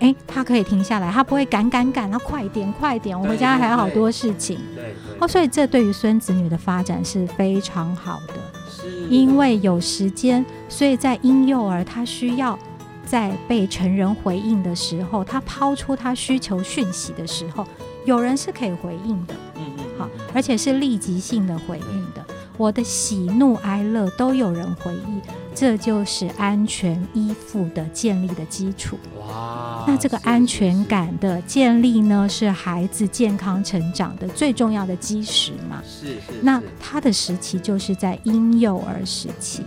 [0.04, 4.58] 哎，他可以停下来，他不会赶赶赶，他快点快点，我回家还有好多事情。
[4.74, 8.34] 对，对，哦，所以这对于孙子女的发展是非常好的。
[8.68, 12.58] 是，因为有时间，所以在婴幼儿他需要
[13.06, 17.66] 在被成人回应的时候，他抛出他需求讯息的时候，
[18.04, 19.34] 有人是可以回应的。
[19.56, 22.22] 嗯嗯，好，而且是立即性的回应的。
[22.56, 25.20] 我的喜怒哀乐都有人回忆，
[25.54, 28.98] 这就是安全依附的建立的基础。
[29.18, 29.84] 哇！
[29.86, 35.82] 那这个安全感的建立呢，是孩子健康成长的最重要的基石嘛？
[35.84, 36.20] 是是。
[36.42, 39.62] 那他的时期就是在婴幼儿时期。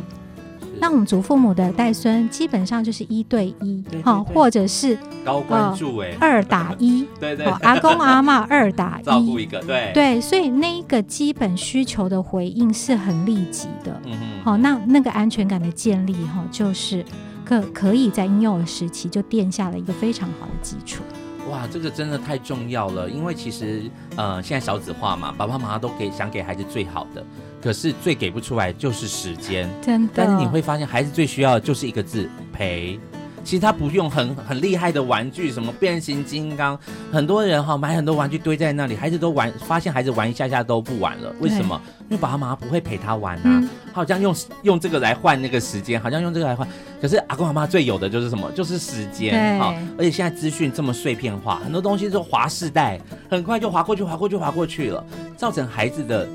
[0.80, 9.92] 那我们祖父母的带孙基本上就是一对一，哈，或者是高关注哎，二打一，对对，阿公阿妈二打一，照顾一个，对。
[9.94, 17.04] 对，所以那一个基本需求的回应是很立即的，嗯哼，好，那那个安全感的建立哈，就是
[17.44, 21.04] 可可以在婴幼儿时期就奠下了一个非常好的基础。
[21.50, 27.26] 哇，这个真的太重要了，因为其实呃，现在少子化嘛，爸爸妈妈都给想给孩子最好的。
[27.68, 30.14] 可是最给不出来就是时间，真的。
[30.16, 32.98] 但是你会发现，孩子最需要的就是一个字陪。
[33.44, 36.80] 其实他不用很很厉害的玩具，什么变形金刚，
[37.12, 41.34] 很多人哈买很多玩具堆在那里，孩子都玩，发现孩子玩一下下都不玩了。
[41.42, 41.82] 为什么？
[42.10, 43.42] 因为爸爸妈妈不会陪他玩啊。
[43.44, 46.66] 嗯、好像用用这个来换那个时间，好像用这个来换。
[47.02, 48.50] 可是阿公阿妈最有的就是什么？
[48.54, 49.60] 就是时间。
[49.60, 52.98] 好，而且现在资讯这么碎片化，很多东西都划世代，
[53.30, 56.26] 很快就划过去，划过去，划过去了，造成孩子的。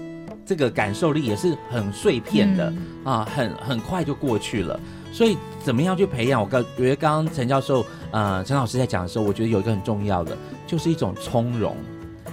[0.45, 4.79] 这个感受力也是很碎片的、嗯、啊，很很快就过去了。
[5.13, 6.41] 所以怎么样去培养？
[6.41, 11.77] 我刚觉得刚刚陈教授呃陈老师在讲的时候，我觉得有一个很重要的，就是一种从容，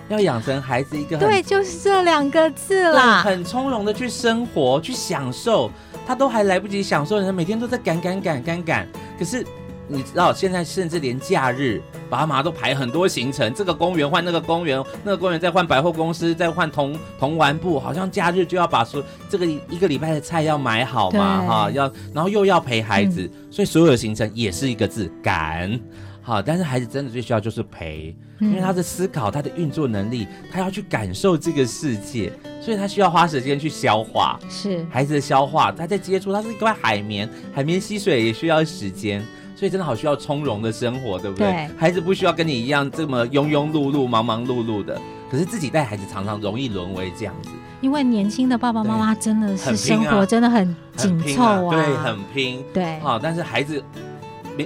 [0.08, 5.69] 要养成孩子一个很对，就是这两个字啦，很从容的去生活，去享受。
[6.08, 8.88] 他都还来不及享受，人每天都在赶赶赶赶赶。
[9.19, 9.45] 可是
[9.89, 25.80] 你知道，现在甚至连假日，爸妈都排很多行程，这个公园换那个公园，那个公园再换百货公司，再换童童玩部，好像假日就要把说这个一个礼拜的菜要买好嘛，哈，要然后又要陪孩子，嗯、所以所有的行程也是一个字赶。
[26.21, 34.39] 好，但是孩子真的最需要就是陪，因为他的思考、他的运作能力，他要去感受这个世界，所以他需要花时间去消化。
[34.47, 34.86] 是。
[34.91, 39.25] 孩子的消化，他在接触，他是一块海绵，海绵吸水也需要时间，
[39.60, 41.48] 所以真的好需要从容的生活，对不对？
[41.48, 41.69] 对。
[41.78, 44.98] 孩子不需要跟你一样这么庸庸碌碌、忙忙碌碌的，
[45.30, 47.50] 可是自己带孩子常常容易沦为这样子。
[47.82, 53.00] 因为年轻的爸爸妈妈真的是生活真的很紧凑啊，啊，对，很拼，对。
[53.02, 53.84] 好，但是孩子。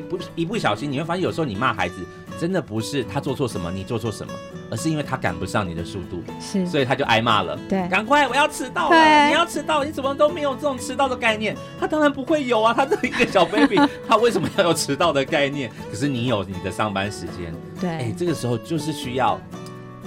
[0.10, 2.04] 不一不小心，你会发现有时候你骂孩子，
[2.40, 4.34] 真的不是他做错什么，你做错什么，
[4.70, 7.58] 而是因为他赶不上你的速度，是，所以他就挨骂了。
[7.70, 11.56] 对，赶快，我要迟到了，你要迟到，你怎么都没有这种迟到的概念？
[11.80, 15.72] 他当然不会有啊， 他这一个小 baby， 他为什么要有迟到的概念？
[15.92, 19.40] 可是你有你的上班时间，对，哎，这个时候就是需要。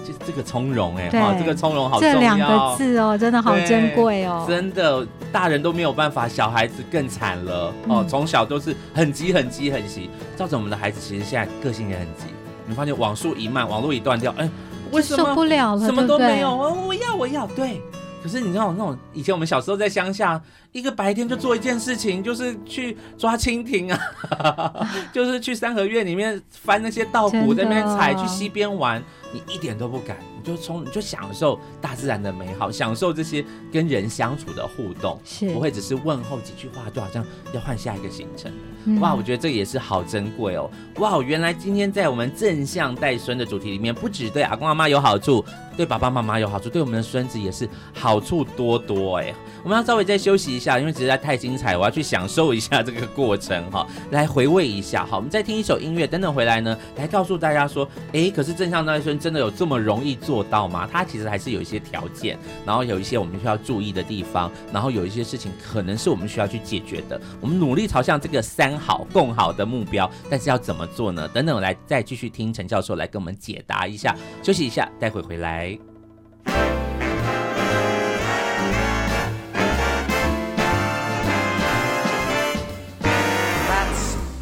[0.06, 2.14] 就这个从容哎，哈，这个从容好重要。
[2.14, 4.44] 这两个字哦，真的好珍贵哦。
[4.48, 8.04] 真的，大人都没有办法，小孩子更惨了哦。
[8.08, 12.24] 从小都是很急、很急、很急，造成我们的孩子其实现在个性也很急。
[12.66, 14.48] 你发现网速一慢，网络一断掉，哎，
[14.92, 15.86] 为什么受不了了？
[15.86, 17.80] 什么都没有，我要，我要，对。
[18.22, 20.40] 可是你知道那种以前我们小时候在乡下，
[20.72, 29.00] 一个白天就做一件事情，就是去抓蜻蜓啊， 就是去三合院里面翻那些稻谷，在那边采，去溪边玩。
[29.32, 38.50] 你一点都不敢，你就从你就享受大自然的美好，享受这些跟人相处的互动，是不会只是问候几句话，就好像要换下一个行程。
[38.88, 40.70] 嗯、哇，我觉得这也是好珍贵哦。
[40.98, 45.44] 哇，原来今天在我们正向带孙的主题里面，不只对阿公阿妈有好处，
[45.76, 49.34] 对爸爸妈妈有好处，对我们的孙子也是好处多多哎。
[49.64, 55.04] 我们要稍微再休息一下，因为实在太精彩，我要去享受一下这个过程哈，来回味一下。
[55.04, 60.88] 好，我们再听一首音乐，等等回来呢，来告诉大家说，哎，可是正向带孙真的有这么容易做到吗？
[60.90, 67.20] 它其实还是有一些条件，然后有一些我们需要注意的地方，然后有一些事情可能是我们需要去解决的。
[67.40, 71.28] 我们努力朝向这个三好共好的目标，但是要怎么做呢？
[71.28, 74.16] 等等，我来再继续听陈教授来跟我们解答一下。
[74.42, 75.78] 休息一下，待会回来。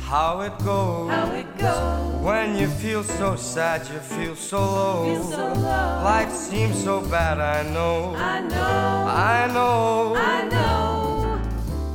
[0.07, 1.11] How it goes.
[1.11, 2.04] How it goes.
[2.25, 5.05] When you feel so sad, you feel so low.
[5.05, 6.03] Feel so low.
[6.09, 8.15] Life seems so bad, I know.
[8.17, 8.57] I know.
[8.57, 10.15] I know.
[10.17, 11.39] I know.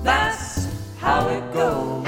[0.03, 0.67] That's
[0.99, 2.05] how it goes.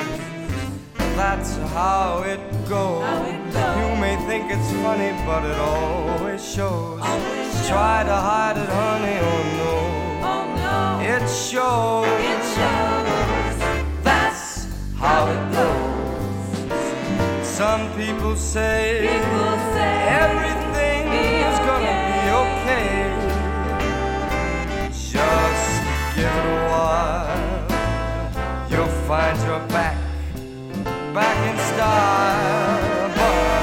[1.17, 3.03] That's how it goes.
[3.03, 3.77] How it goes.
[3.79, 7.01] You may think it's funny, but it always shows.
[7.01, 7.69] Always shows.
[7.69, 9.73] Try to hide it, honey, oh no.
[10.29, 11.15] Oh no.
[11.15, 12.05] It shows.
[12.05, 12.90] It shows.
[17.61, 19.93] Some people say, people say
[20.23, 22.95] everything is gonna be okay.
[24.89, 25.69] Just
[26.15, 27.37] give it a while.
[28.67, 29.95] You'll find your back,
[31.13, 32.79] back in style.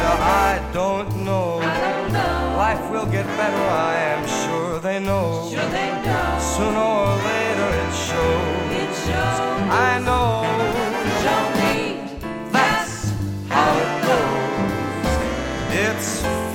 [0.06, 1.58] But I don't know.
[1.58, 2.56] I don't know.
[2.56, 5.48] Life will get better, I am sure they know.
[5.50, 6.38] Sure they know.
[6.54, 8.70] Sooner or later it shows.
[8.80, 9.38] It shows.
[9.74, 10.17] I know.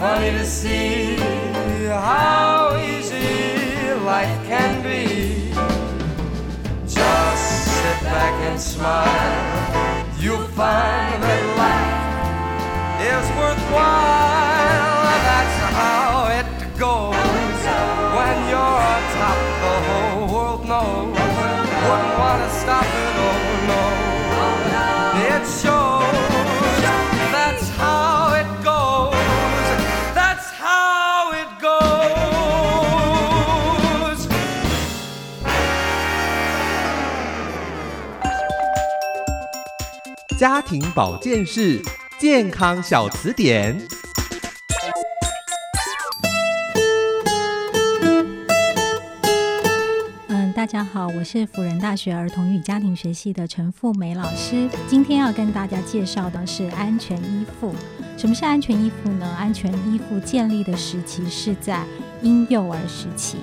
[0.03, 1.15] Funny to see
[1.87, 5.53] how easy life can be.
[6.99, 10.09] Just sit back and smile.
[10.19, 12.01] You'll find that life
[13.13, 15.07] is worthwhile.
[15.29, 16.47] That's how it
[16.85, 17.61] goes.
[18.17, 21.15] When you're on top, the whole world knows.
[21.87, 23.22] Wouldn't want to stop it,
[40.43, 41.81] 家庭保健室
[42.19, 43.81] 健康小词典。
[50.27, 54.67] 嗯，大家好，我是辅仁大学儿童与家庭学系的陈富美老师。
[54.85, 57.73] 今天要跟大家介绍的是安全依附。
[58.17, 59.25] 什么是安全依附呢？
[59.39, 61.85] 安全依附建立的时期是在
[62.21, 63.37] 婴幼儿时期。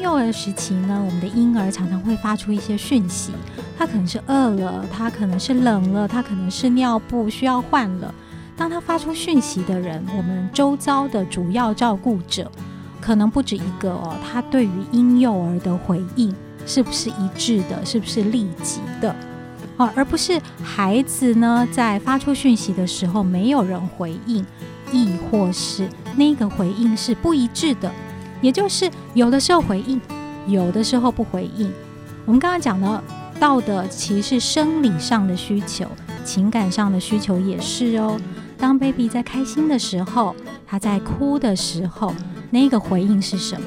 [0.00, 3.32] 幼儿时期呢，我们的婴儿常常会发出一些讯息，
[3.76, 8.14] 他可能是饿了，他可能是冷了，他可能是尿布需要换了。
[8.56, 12.50] 当他发出讯息的人，我们周遭的主要照顾者
[13.00, 14.16] 可能不止一个哦。
[14.24, 16.34] 他对于婴幼儿的回应
[16.66, 17.84] 是不是一致的？
[17.86, 19.14] 是不是立即的？
[19.76, 24.44] 哦，而不是孩子呢，在发出讯息的时候没有人回应，
[24.90, 27.88] 亦或是那个回应是不一致的，
[28.40, 30.00] 也就是有的时候回应，
[30.46, 31.72] 有的时候不回应。
[32.24, 33.02] 我们刚刚讲的
[33.40, 35.86] 到的其实生理上的需求，
[36.24, 38.18] 情感上的需求也是哦。
[38.56, 40.34] 当 baby 在开心的时候，
[40.66, 42.12] 他在哭的时候，
[42.50, 43.66] 那个回应是什么？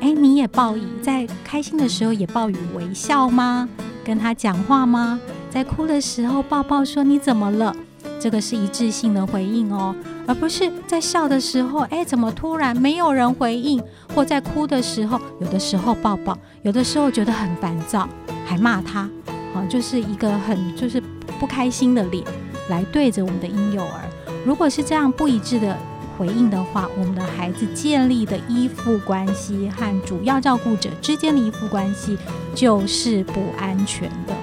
[0.00, 3.68] 诶，你也报以在开心的时候也报以微笑吗？
[4.04, 5.18] 跟他讲话吗？
[5.50, 7.74] 在哭的时候抱抱说你怎么了？
[8.20, 9.94] 这个是一致性的回应哦，
[10.26, 13.82] 而不是在笑的时候，诶，怎么突然没有人回应？
[14.14, 18.08] 或在哭的时候，有的时候抱抱，有的时候觉得很烦躁，
[18.44, 19.08] 还骂他，
[19.54, 21.02] 好，就是一个很就是
[21.38, 22.24] 不开心的脸
[22.68, 24.00] 来对着我们的婴幼儿。
[24.44, 25.76] 如果是这样不一致的
[26.16, 32.18] 回应的话，我们的孩子建立的依附关系和主要照顾者之间的依附关系
[32.54, 34.34] 就是不安全的。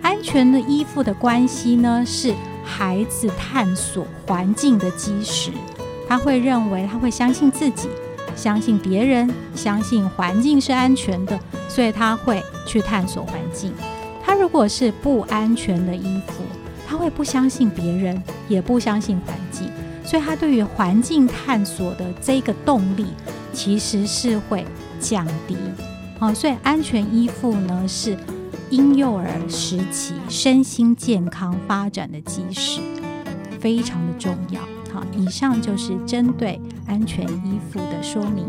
[0.00, 2.32] 安全的依附的关系呢，是
[2.68, 5.50] 孩子探索环境的基石。
[6.06, 7.88] 他会认为，他会相信自己，
[8.36, 11.38] 相信别人，相信环境是安全的，
[11.68, 13.72] 所以他会去探索环境。
[14.24, 16.44] 他如果是不安全的依附，
[16.86, 19.70] 他会不相信别人，也不相信环境，
[20.04, 23.06] 所以他对于环境探索的这个动力
[23.52, 24.64] 其实是会
[25.00, 25.56] 降低。
[26.18, 28.16] 好，所以安全依附呢，是
[28.70, 32.82] 婴幼儿时期身心健康发展的基石，
[33.58, 34.60] 非常的重要。
[34.92, 38.46] 好，以上就是针对安全依附的说明。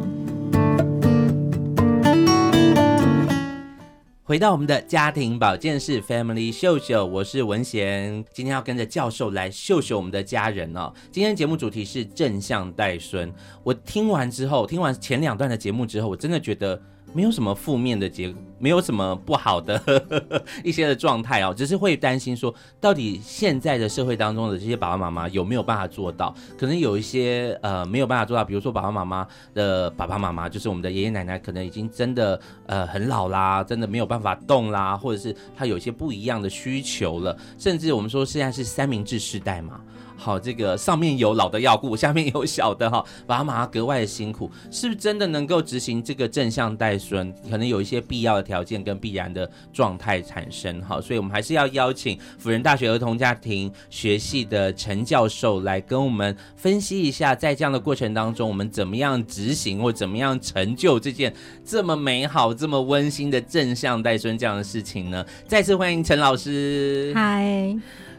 [4.24, 10.92] 回到我们的家庭保健室，Family 秀秀，我是文贤，今天要跟着教授来秀秀我们的家人哦。
[11.14, 13.34] 今天节目主题是正向带孙。
[13.64, 16.82] 我听完之后，听完前两段的节目之后，我真的觉得。
[17.14, 19.82] 没有什么负面的结，没有什么不好的
[20.64, 26.34] 一些的状态哦，只是会担心说，到底现在的社会当中的这些爸爸妈妈有没有办法做到？
[26.57, 39.82] 可能有一些呃没有办法做到，比如说爸爸妈妈的爸爸妈妈，就是我们的爷爷奶奶，可能已经真的呃很老啦，真的没有办法动啦，或者是他有一些不一样的需求了，甚至我们说现在是三明治世代嘛。
[40.20, 47.34] 好，这个上面有老的要顾，下面有小的哈，爸妈格外的辛苦，是不是真的能够执行这个正向带孙？
[47.50, 65.26] 可能有一些必要的条件跟必然的状态产生哈，所以我们还是要邀请辅仁大学儿童家庭学系的陈教授来跟我们分析一下，在这样的过程当中，我们怎么样执行或怎么样成就这件这么美好、这么温馨的正向带孙这样的事情呢？
[65.48, 67.14] 再次欢迎陈老师。
[67.16, 67.74] 嗨，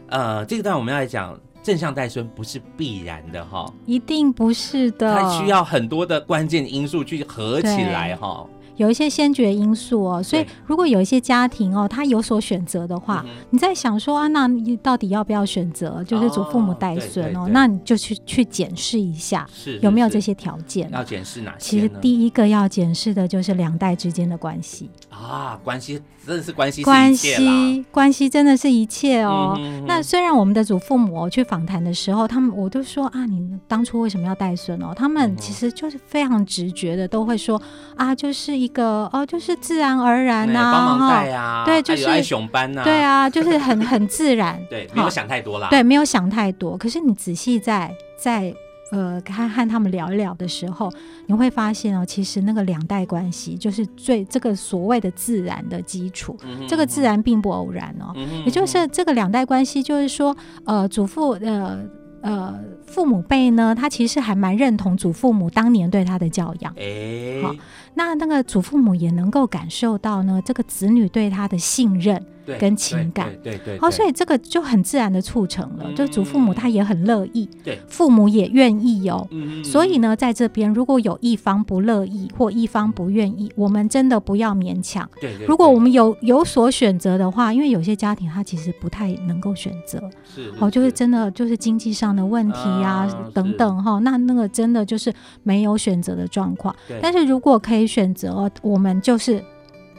[0.07, 1.39] 呃，这个段我们要来讲。
[1.63, 8.45] 正向带孙不是必然的哈，一定不是的，它需要很多的关键因素去合起来哈。
[8.81, 17.47] 有一些先决因素哦，所以如果有一些家庭哦，他有所选择的话，你在想说啊，那你到底要不要选择就是祖父母带孙哦？
[17.51, 19.47] 那你就去去检视一下，
[19.81, 20.89] 有没有这些条件？
[20.91, 21.59] 要检视哪些？
[21.59, 29.55] 其实第一个要检视的就是两代之间的关系啊，关系真的是关系，关系关系真的是一切哦。
[29.85, 34.91] 那虽然我们的祖父母去访谈的时候，他们我都说啊，你们当初为什么要带孙哦？
[34.95, 37.61] 他们其实就是非常直觉的都会说
[37.95, 38.70] 啊，就是一。
[38.71, 46.77] 个哦，就是自然而然呐，帮忙带啊，对，就是爱熊班呐，对啊，就是很 很自然，对，没有想太多啦，对，没有想太多。
[46.77, 48.53] 可是你仔细在在
[48.91, 50.91] 呃，看和他们聊一聊的时候，
[51.27, 58.13] 你会发现哦，其实那个两代关系就是最这个所谓的自然的基础，这个自然并不偶然哦，
[58.45, 61.79] 也就是这个两代关系，就是说呃，祖父呃。
[62.23, 62.53] 呃，
[62.85, 66.71] 父母辈呢，他其实还蛮认同祖父母当年对他的教养。
[66.77, 67.51] 哎，好，
[67.93, 72.25] 那那个祖父母也能够感受到呢，这个子女对他的信任。
[72.59, 79.27] 跟情感，对对，好，所以这个就很自然的促成了，就祖父母他也很乐意，对，父母也愿意哦，
[79.63, 85.09] 所以呢，在这边如果有一方不乐意或一方不愿意，我们真的不要勉强。
[85.19, 90.91] 对对，如果我们有有所选择的话，因为有些家庭他其实不太能够选择，是，哦，就是。
[91.01, 95.11] 真的就是经济上的问题呀等等哈，那那个真的就是
[95.41, 96.75] 没有选择的状况。
[97.01, 99.43] 但是如果可以选择，我们就是。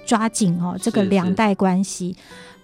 [0.05, 2.17] 抓紧哦，这个两代关系，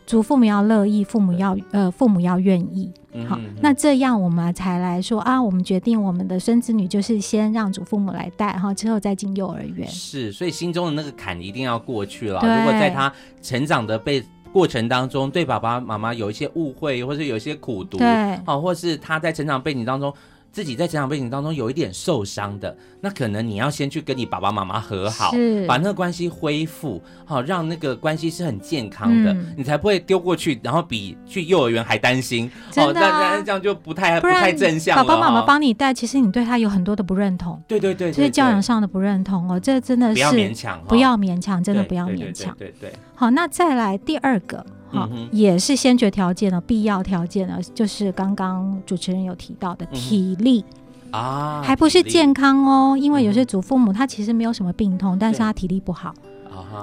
[0.07, 2.91] 祖父母要乐意，父母要呃父母要愿意。
[3.27, 9.89] 好，嗯那这样我们才来说啊，我们决定我们的孙子女就是先让祖父母来带哈，之后再进幼儿园。
[9.89, 12.41] 是，所以心中的那个坎一定要过去了。
[12.41, 13.13] 如果在他
[13.43, 14.23] 成长的被
[14.53, 20.13] 过程当中，对爸爸妈妈有一些误会，或者有一些苦读，对，哦，或是他在成长背景当中。
[20.59, 25.31] 自己在成长背景当中有一点受伤的，那可能你要先去跟你爸爸妈妈和好，
[25.69, 32.51] 把那个关系恢复，好、哦、让那个关系是很健康的，嗯、你才不会丢过去，然后比去幼儿园还担心。
[32.73, 35.05] 真的、啊哦，那这样就不太不，不太正向了。
[35.05, 37.63] 爸爸妈妈帮你带，其实你对他有很多的不认同。
[37.69, 42.53] 对对对，对，对，对，就是教养上的不认同哦，这真的是不要勉强，不要勉强，真的不要勉强。
[42.59, 42.93] 对对，对对。
[43.15, 44.67] 好，那再来第二个。
[44.91, 50.65] 好，嗯、也是先决条件的必要条件呢，就是刚刚主持人有提到的体力。
[50.69, 50.75] 嗯
[51.11, 56.13] 啊，还不是健康哦，因为有些祖父母他其实没有什么病痛，但是他体力不好，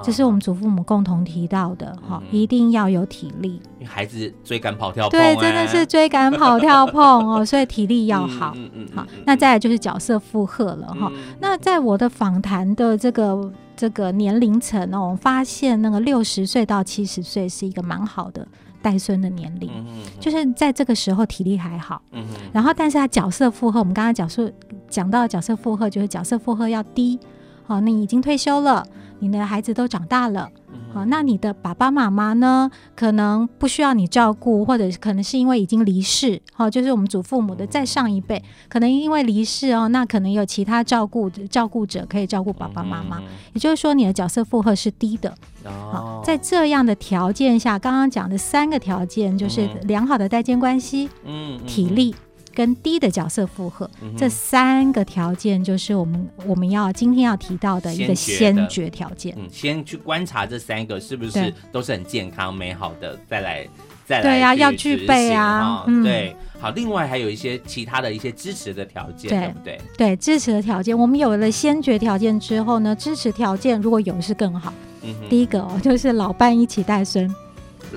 [0.02, 3.60] 这是我们祖父母共同提到的哈，一定要有体力。
[3.78, 8.52] 因为孩子追赶跑跳碰，对，真的是追赶跑跳碰哦， 所以体力要好。
[8.56, 11.10] 嗯嗯，好，那再来就是角色负荷了哈。
[11.40, 18.46] 那在我的访谈的这个这个年龄层呢，我发现那个六十岁到七十岁是一个蛮好的。
[18.82, 19.84] 带孙的年龄，嗯
[20.20, 24.48] 就是在这个时候体力还好，嗯然后但是他角色负荷，我们刚刚角色
[24.88, 27.18] 讲到角色负荷，就是角色负荷要低，
[27.66, 28.86] 好，你已经退休了，
[29.18, 30.48] 你的孩子都长大了。
[30.92, 32.70] 好，那你的爸爸妈妈呢？
[32.94, 36.40] 可能不需要你照顾，或者可能是因为已经离世。
[36.54, 43.20] 好，就是我们祖父母的再上一辈，可能因为离世哦，那可能有其他照顾照顾者可以照顾爸爸妈妈。
[43.52, 45.34] 也就是说，你的角色负荷是低的。
[45.64, 52.14] 好，在这样的条件下，刚刚讲的三个条件就是良好的代间关系，嗯，体力。
[52.56, 59.36] 跟低的角色负荷，嗯、这三个条件就是我们我们要今天要提到的一个先决条件。
[59.36, 63.68] 嗯，先去观察这三个是不是都是很健康美好的，再来
[64.06, 65.84] 再来对呀、啊，要具备啊。
[65.86, 66.34] 嗯，对。
[66.58, 69.80] 好，另外还有一些其他的一些支持的条件，对，对不对？
[69.98, 74.72] 对，支持的条件，我们有了先决条件之后呢，支持条件如果有是更好。
[75.02, 77.30] 嗯，第一个哦，就是老伴一起带孙，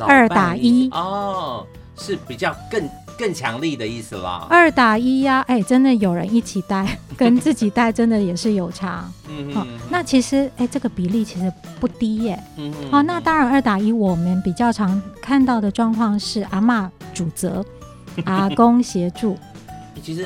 [0.01, 1.65] 二打一哦，
[1.97, 2.83] 是比较更。
[3.19, 9.03] 更强力的意思啦，二打一呀、啊，哎、欸，真的有人一起带， 跟自己带真的也是有差。
[9.27, 11.51] 嗯好、哦，那其实哎、欸，这个比例其实
[11.81, 12.41] 不低耶。
[12.55, 17.65] 嗯好、哦，那当然二打一，我们比较常看到的状况是阿妈主责，
[18.23, 19.37] 阿公协助。
[20.01, 20.25] 其实。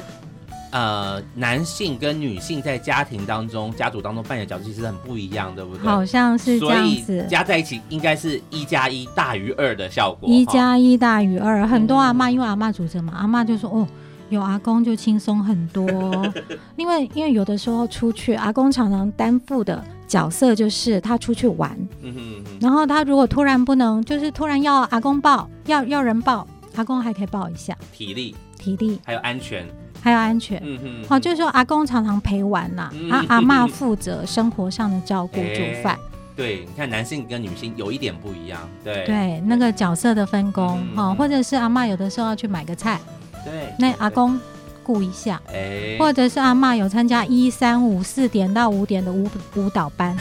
[0.74, 5.86] 呃，男性跟女性在家庭当中、家族当中扮演角色其实很不一样，对不对？
[5.88, 7.06] 好像是这样子。
[7.06, 10.28] 所以加在一起应该是一加一大于二的效果。
[10.28, 13.88] 一加一大于二，很多阿妈、嗯、因为阿妈主责嘛，阿妈就说哦，
[14.30, 15.88] 有阿公就轻松很多。
[16.76, 26.48] 因为因为有的时候出去，阿公常常担负的角色就是他出去玩，嗯哼嗯哼，然后他如果突然不能，就是突然要阿公抱，要要人抱，
[26.78, 27.78] 阿公还可以抱一下。
[27.92, 29.68] 体力，体力，还有安全。
[30.04, 36.00] 还有安全，嗯哼，好，就是说阿公常常陪玩呐、阿阿嬷负责生活上的照顾、煮饭、 欸。
[36.36, 39.06] 对，你看男性跟女性有一点不一样，对。
[39.06, 43.00] 对，那个角色的分工，哈、嗯，或者是阿嬷有的时候要去买个菜，
[43.46, 44.38] 对，那阿公
[44.84, 50.18] 顾一下，哎，或者是阿嬷有参加一三五四点到五点的舞舞蹈班，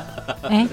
[0.48, 0.66] 哎。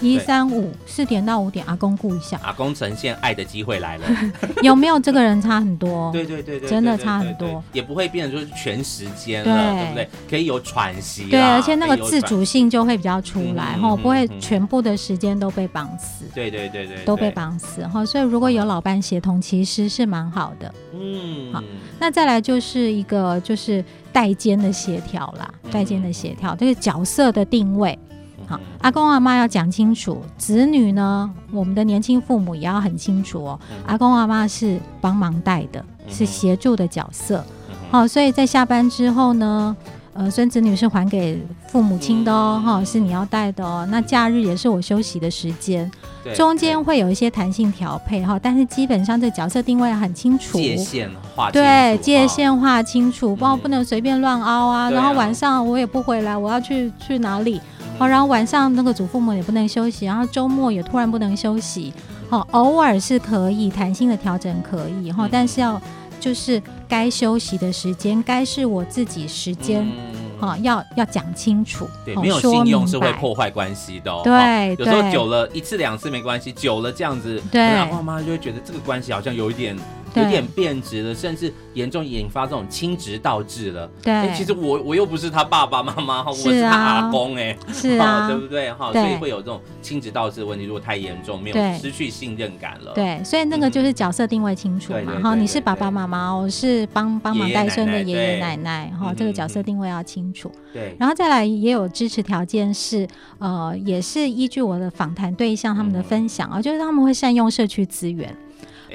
[0.00, 2.38] 一三五四点到五点，阿公顾一下。
[2.42, 4.06] 阿公呈现爱的机会来了，
[4.62, 6.10] 有没有这个人差很多？
[6.12, 10.08] 对对对对，真的差很多，也不会变成就是全时间了，对不对？
[10.28, 16.24] 可以有喘息，对，而且那个自主性就会比较出来，哈，不会全部的时间都被绑死。
[16.34, 20.74] 对对对对，都被绑死哈，所以如果有老伴协同，其实是蛮好的。
[20.92, 21.62] 嗯，好，
[21.98, 27.98] 那再来就是一个就是代间的协调啦，代间的协调，这个角色的定位。
[28.46, 33.60] 好，阿公阿妈要讲清楚，子女呢，我们的年轻父母也要很清楚哦。
[33.86, 37.44] 阿公阿妈是帮忙带的，是协助的角色。
[37.90, 39.76] 好，所以在下班之后呢，
[40.12, 43.86] 呃，孙子女是还给父母亲的哦，哈，是你要带的哦。
[43.90, 45.90] 那假日也是我休息的时间，
[46.34, 54.90] 中间会有一些弹性调配哈，但是基本上这角色定位很清楚，界限划对，界限划清楚，不然不能随便乱凹啊。
[54.90, 57.60] 然后晚上我也不回来，我要去去哪里？
[57.98, 61.92] 好，然后晚上那个祖父母也不能休息，然后周末也突然不能休息。
[62.28, 65.80] 好，偶尔是可以弹性的调整可以哈，但是要
[66.20, 69.86] 就是该休息的时间，该是我自己时间，
[70.38, 71.88] 好，要要讲清楚。
[72.04, 74.12] 对，没有信用是会破坏关系的。
[74.22, 79.76] 对，有时候久了一次两次没关系，久了这样子，对，爸爸妈妈就会觉得这个关系好像有一点。
[80.16, 83.88] 对有点变质了，甚至严重引发这种亲职倒置了。
[84.02, 88.92] 对，欸、其实我我又不是他爸爸妈妈，我是他阿公哎、欸，是啊， 对不对哈？
[88.92, 92.92] 所以会有这种亲职倒置的问题，如果太严重，没有失去信任感了。
[92.94, 100.50] 对，所以那个就是角色定位清楚嘛，哈，你是爸爸妈妈，我是帮帮忙带孙的爷爷奶奶，哈，这个角色定位要清楚。
[100.72, 103.06] 对，然后再来也有支持条件是，
[103.38, 108.34] 呃，也是依据我的访谈对象他们的分享啊，就是他们会善用社区资源。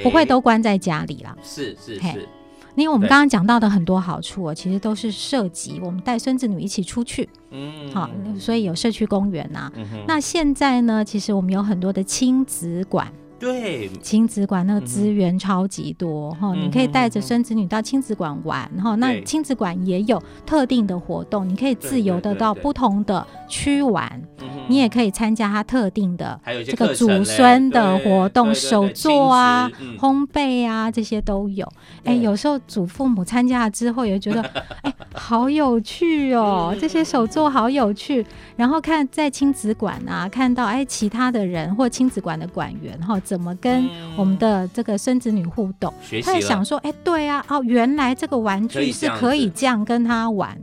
[0.03, 2.27] 不会都关在家里啦，是是是，
[2.75, 9.71] 因为我们刚刚讲到的很多好处哦，其实都是涉及我们带孙子女一起出去，嗯，好，所以有社区公园呐。
[10.07, 13.11] 那现在呢，其实我们有很多的亲子馆。
[13.41, 18.95] 对，亲子馆那个资源超级多哈，嗯、你可以带着孙子女到亲子馆玩哈。
[18.95, 24.21] 嗯、那亲子馆也有特定的活动，你可以自由的到不同的区玩。
[24.67, 31.65] 你也可以参加他特定的这个祖孙的活动，手作啊、嗯、烘焙啊这些都有。
[32.03, 34.41] 哎、欸，有时候祖父母参加了之后也觉得，
[34.83, 38.25] 哎、欸，好有趣哦，这些手作好有趣。
[38.55, 43.19] 然后看在亲子馆啊，看到哎、欸、其他的人或亲子馆的馆员哈。
[43.31, 45.93] 怎么跟我们的这个孙子女互动？
[46.11, 50.61] 嗯、他也想说，哎，对啊，哦，原来这个玩具是可以这样跟他玩，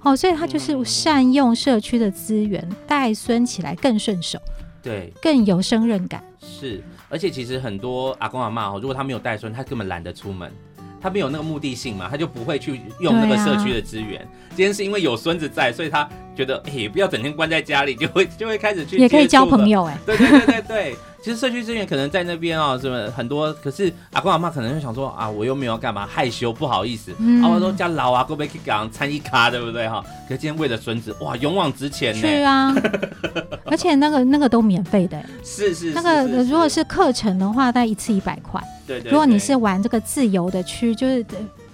[0.00, 4.38] 哦，所以他就是善用社区的资源，带孙起来更顺手，
[4.82, 6.24] 对，更有胜任感。
[6.40, 10.50] 是，而且其实很多阿公阿妈哦，如果他没有带孙，他根本懒得出门。
[10.98, 14.22] 他没有那个目的性嘛，他就不会去用那个社区的资源。
[14.22, 19.98] 啊、今天是因为有孙子在，所以他觉得，哎、欸，不要整天关在家里，就会 就会开始去也可以交朋友哎、欸。
[20.04, 30.04] 对对对对对，其实社区资源可能在那边哦，什么很多，可是阿公阿妈可能就想说啊，我又没有干嘛，害羞不好意思，嗯、啊，我说家老啊，过不去讲参一卡，对不对哈？
[30.28, 32.20] 可是今天为了孙子，哇，勇往直前呢。
[32.20, 32.74] 是啊，
[33.64, 38.62] 而且那个那个都免费的、欸，是是，是，那个如果是课程的话，大概一次一百块。
[38.86, 41.24] 对，对，对，如果你是玩这个自由的区，就是。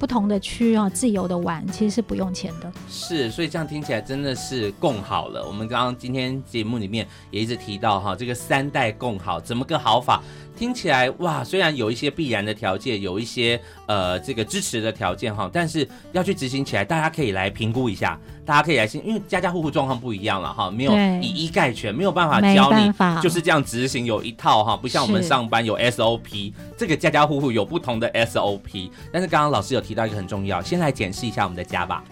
[0.02, 2.72] 不同的区啊，自由的玩，其实是不用钱的。
[2.88, 5.46] 是，所以这样听起来真的是共好了。
[5.46, 10.20] 我们刚刚今天节目里面也一直提到哈，这个三代共好怎么个好法？
[10.62, 28.88] 听起来哇，虽然有一些必然的条件，有一些呃这个支持的条件哈，但是要去执行起来，大家可以来评估一下，大家可以来先，因为家家户户状况不一样了哈，没有以一概全，没有办法教你就是这样执行，有一套哈，不像我们上班有 SOP，这个家家户户有不同的 SOP。
[29.12, 32.04] 但是刚刚老师有提到一个很重要，先来检视一下我们的家吧，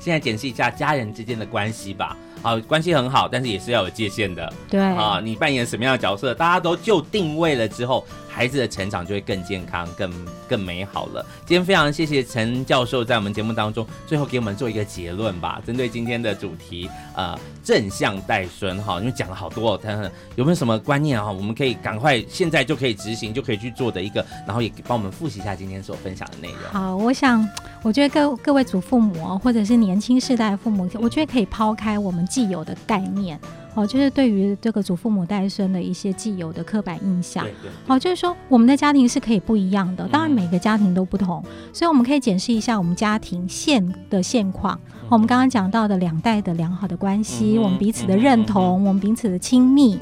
[0.00, 2.16] 先来检视一下家人之间的关系吧。
[2.42, 4.52] 好，关系很好，但是也是要有界限的。
[4.68, 8.06] 对啊，你扮演什么样的角色，大家都就定位了之后，
[8.38, 10.12] 孩子的成长就会更健康、更
[10.48, 11.26] 更美好了。
[11.44, 19.90] 今天非常谢谢陈教授在我们节目当中最后给我们做一个结论吧，针对今天的主题，呃，正向带孙哈，因为讲了好多，他
[20.36, 26.70] 有没有什么观念哈，我们可以赶快现在就可以执行，就可以去做的一个，然后也帮我们复习一下今天所分享的内容。
[26.70, 27.44] 好，我想，
[27.82, 33.36] 我觉得各各位祖父母或者是年轻世代的父母，我觉得可以抛开我们既有的概念。
[33.74, 37.46] 哦，就是对于这个祖父母带孙的一些既有的刻板印象，
[37.86, 41.42] 哦，就是说我们的家庭是可以不一样的，当然每个家庭都不同，
[41.72, 44.78] 所以我们可以检视一下我们家庭现的现况。
[45.08, 49.98] 我们刚刚讲到的两代的良好的关系，我们彼此的认同，我们彼此的亲密。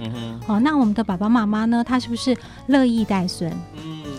[0.47, 1.85] 好，那我们的爸爸妈妈呢？
[1.85, 2.37] 他是不是
[2.67, 3.53] 乐意带孙？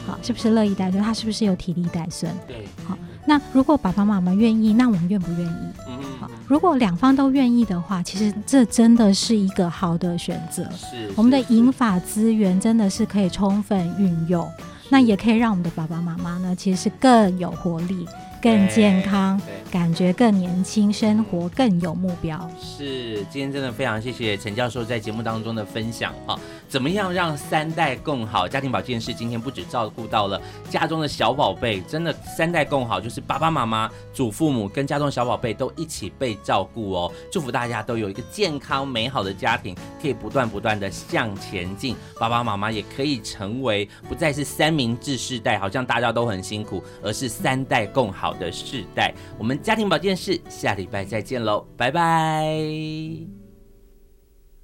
[0.06, 1.04] 好，是不是乐意带孙？
[1.04, 2.32] 他是不是有体力带孙？
[2.48, 2.98] 对，好。
[3.28, 5.68] 那如果爸爸妈妈愿意，那我们愿不愿意？
[5.90, 6.32] 嗯，好。
[6.48, 10.64] 如果两方都愿意的话，其实这真的是一个好的选择。
[10.72, 14.50] 是，我们的银发资源真的是可以充分运用，
[14.90, 18.08] 那也可以让我们的爸爸妈妈呢，其实是更有活力。
[18.48, 19.38] 更健康，
[19.70, 22.50] 感觉更年轻，生活更有目标。
[22.58, 26.40] 是，今天真的非常谢谢陈教授在节目当中的分享啊！
[26.70, 28.48] 怎么样让三代共好？
[28.48, 37.12] 家庭保健室今天不止照顾到了家中的小宝贝，真的三代共好，就是爸爸妈妈、祖父母跟家中小宝贝都一起被照顾哦。
[37.30, 41.98] 祝福大家都有一个健康美好的家庭，可以不断不断的向前进。
[42.18, 48.28] 爸爸妈妈也可以成为不再是三明治世代，好像大家都很辛苦，而是三代共好。
[48.28, 52.56] 好的世代，我们家庭保健室下礼拜再见喽，拜拜。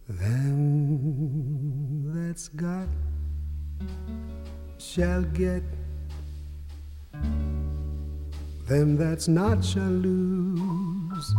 [0.10, 2.88] Them that's got
[4.78, 5.64] shall get,
[8.68, 11.34] them that's not shall lose.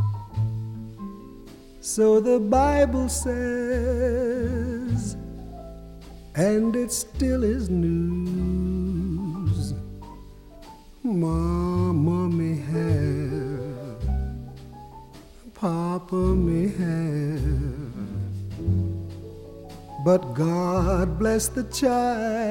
[1.80, 5.16] So the Bible says,
[6.34, 8.83] and it still is news.
[11.06, 14.00] Mama may have,
[15.52, 17.74] Papa may have,
[20.02, 22.50] but God bless the child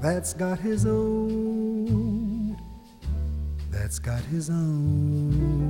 [0.00, 2.56] that's got his own,
[3.72, 5.66] that's got his own.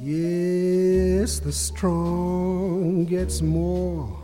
[0.00, 4.23] Yes, the strong gets more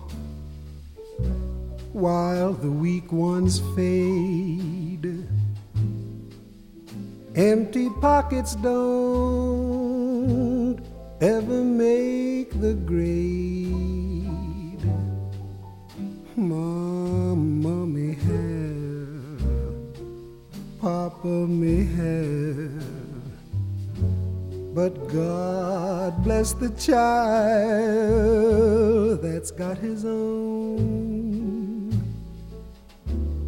[1.93, 5.27] while the weak ones fade.
[7.35, 10.81] Empty pockets don't
[11.21, 13.71] ever make the grade.
[16.37, 19.43] Mama may have,
[20.81, 23.00] Papa may have,
[24.75, 27.71] but God bless the child
[29.23, 31.91] that's got his own,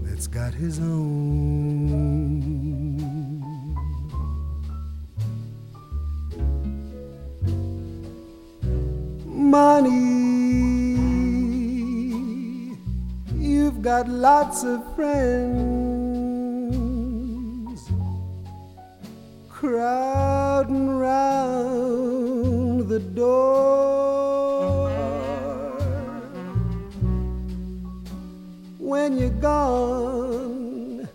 [0.05, 1.63] that's got his own.
[9.53, 9.93] money.
[13.37, 15.93] You've got lots of friends
[20.63, 24.91] crowding round the door.
[28.79, 31.09] When you're gone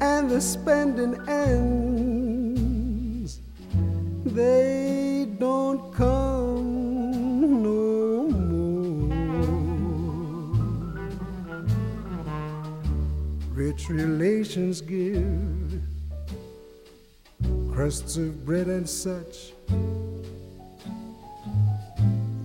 [0.00, 3.40] and the spending ends,
[4.24, 9.12] they don't come no more.
[13.54, 15.53] Rich relations give
[17.74, 19.52] crusts of bread and such.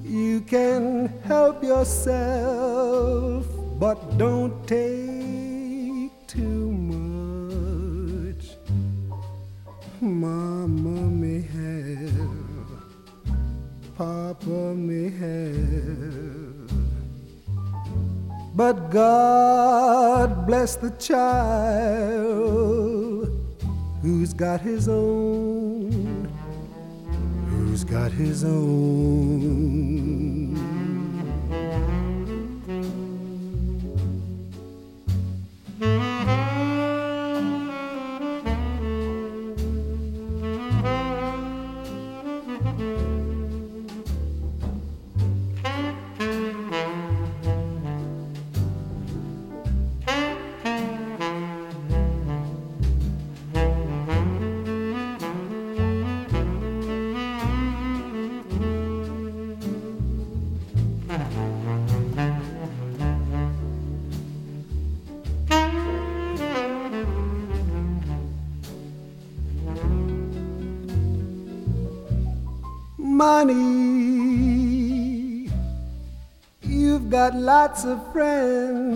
[0.04, 3.46] You can help yourself,
[3.78, 8.58] but don't take too much.
[10.02, 12.12] Mama may have,
[13.96, 16.72] Papa may have,
[18.56, 22.99] but God bless the child
[24.10, 26.28] who's got his own,
[27.48, 30.29] who's got his own.
[73.20, 73.60] Money.
[76.62, 78.89] You've got lots of friends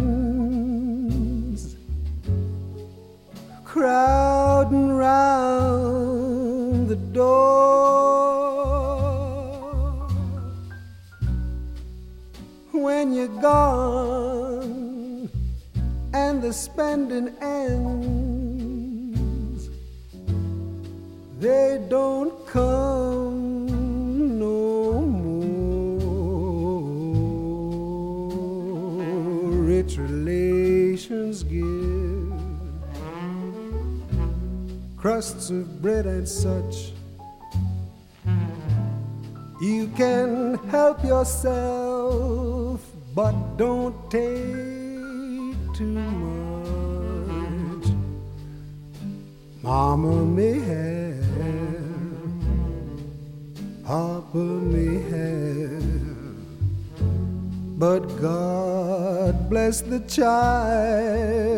[59.81, 61.52] the child.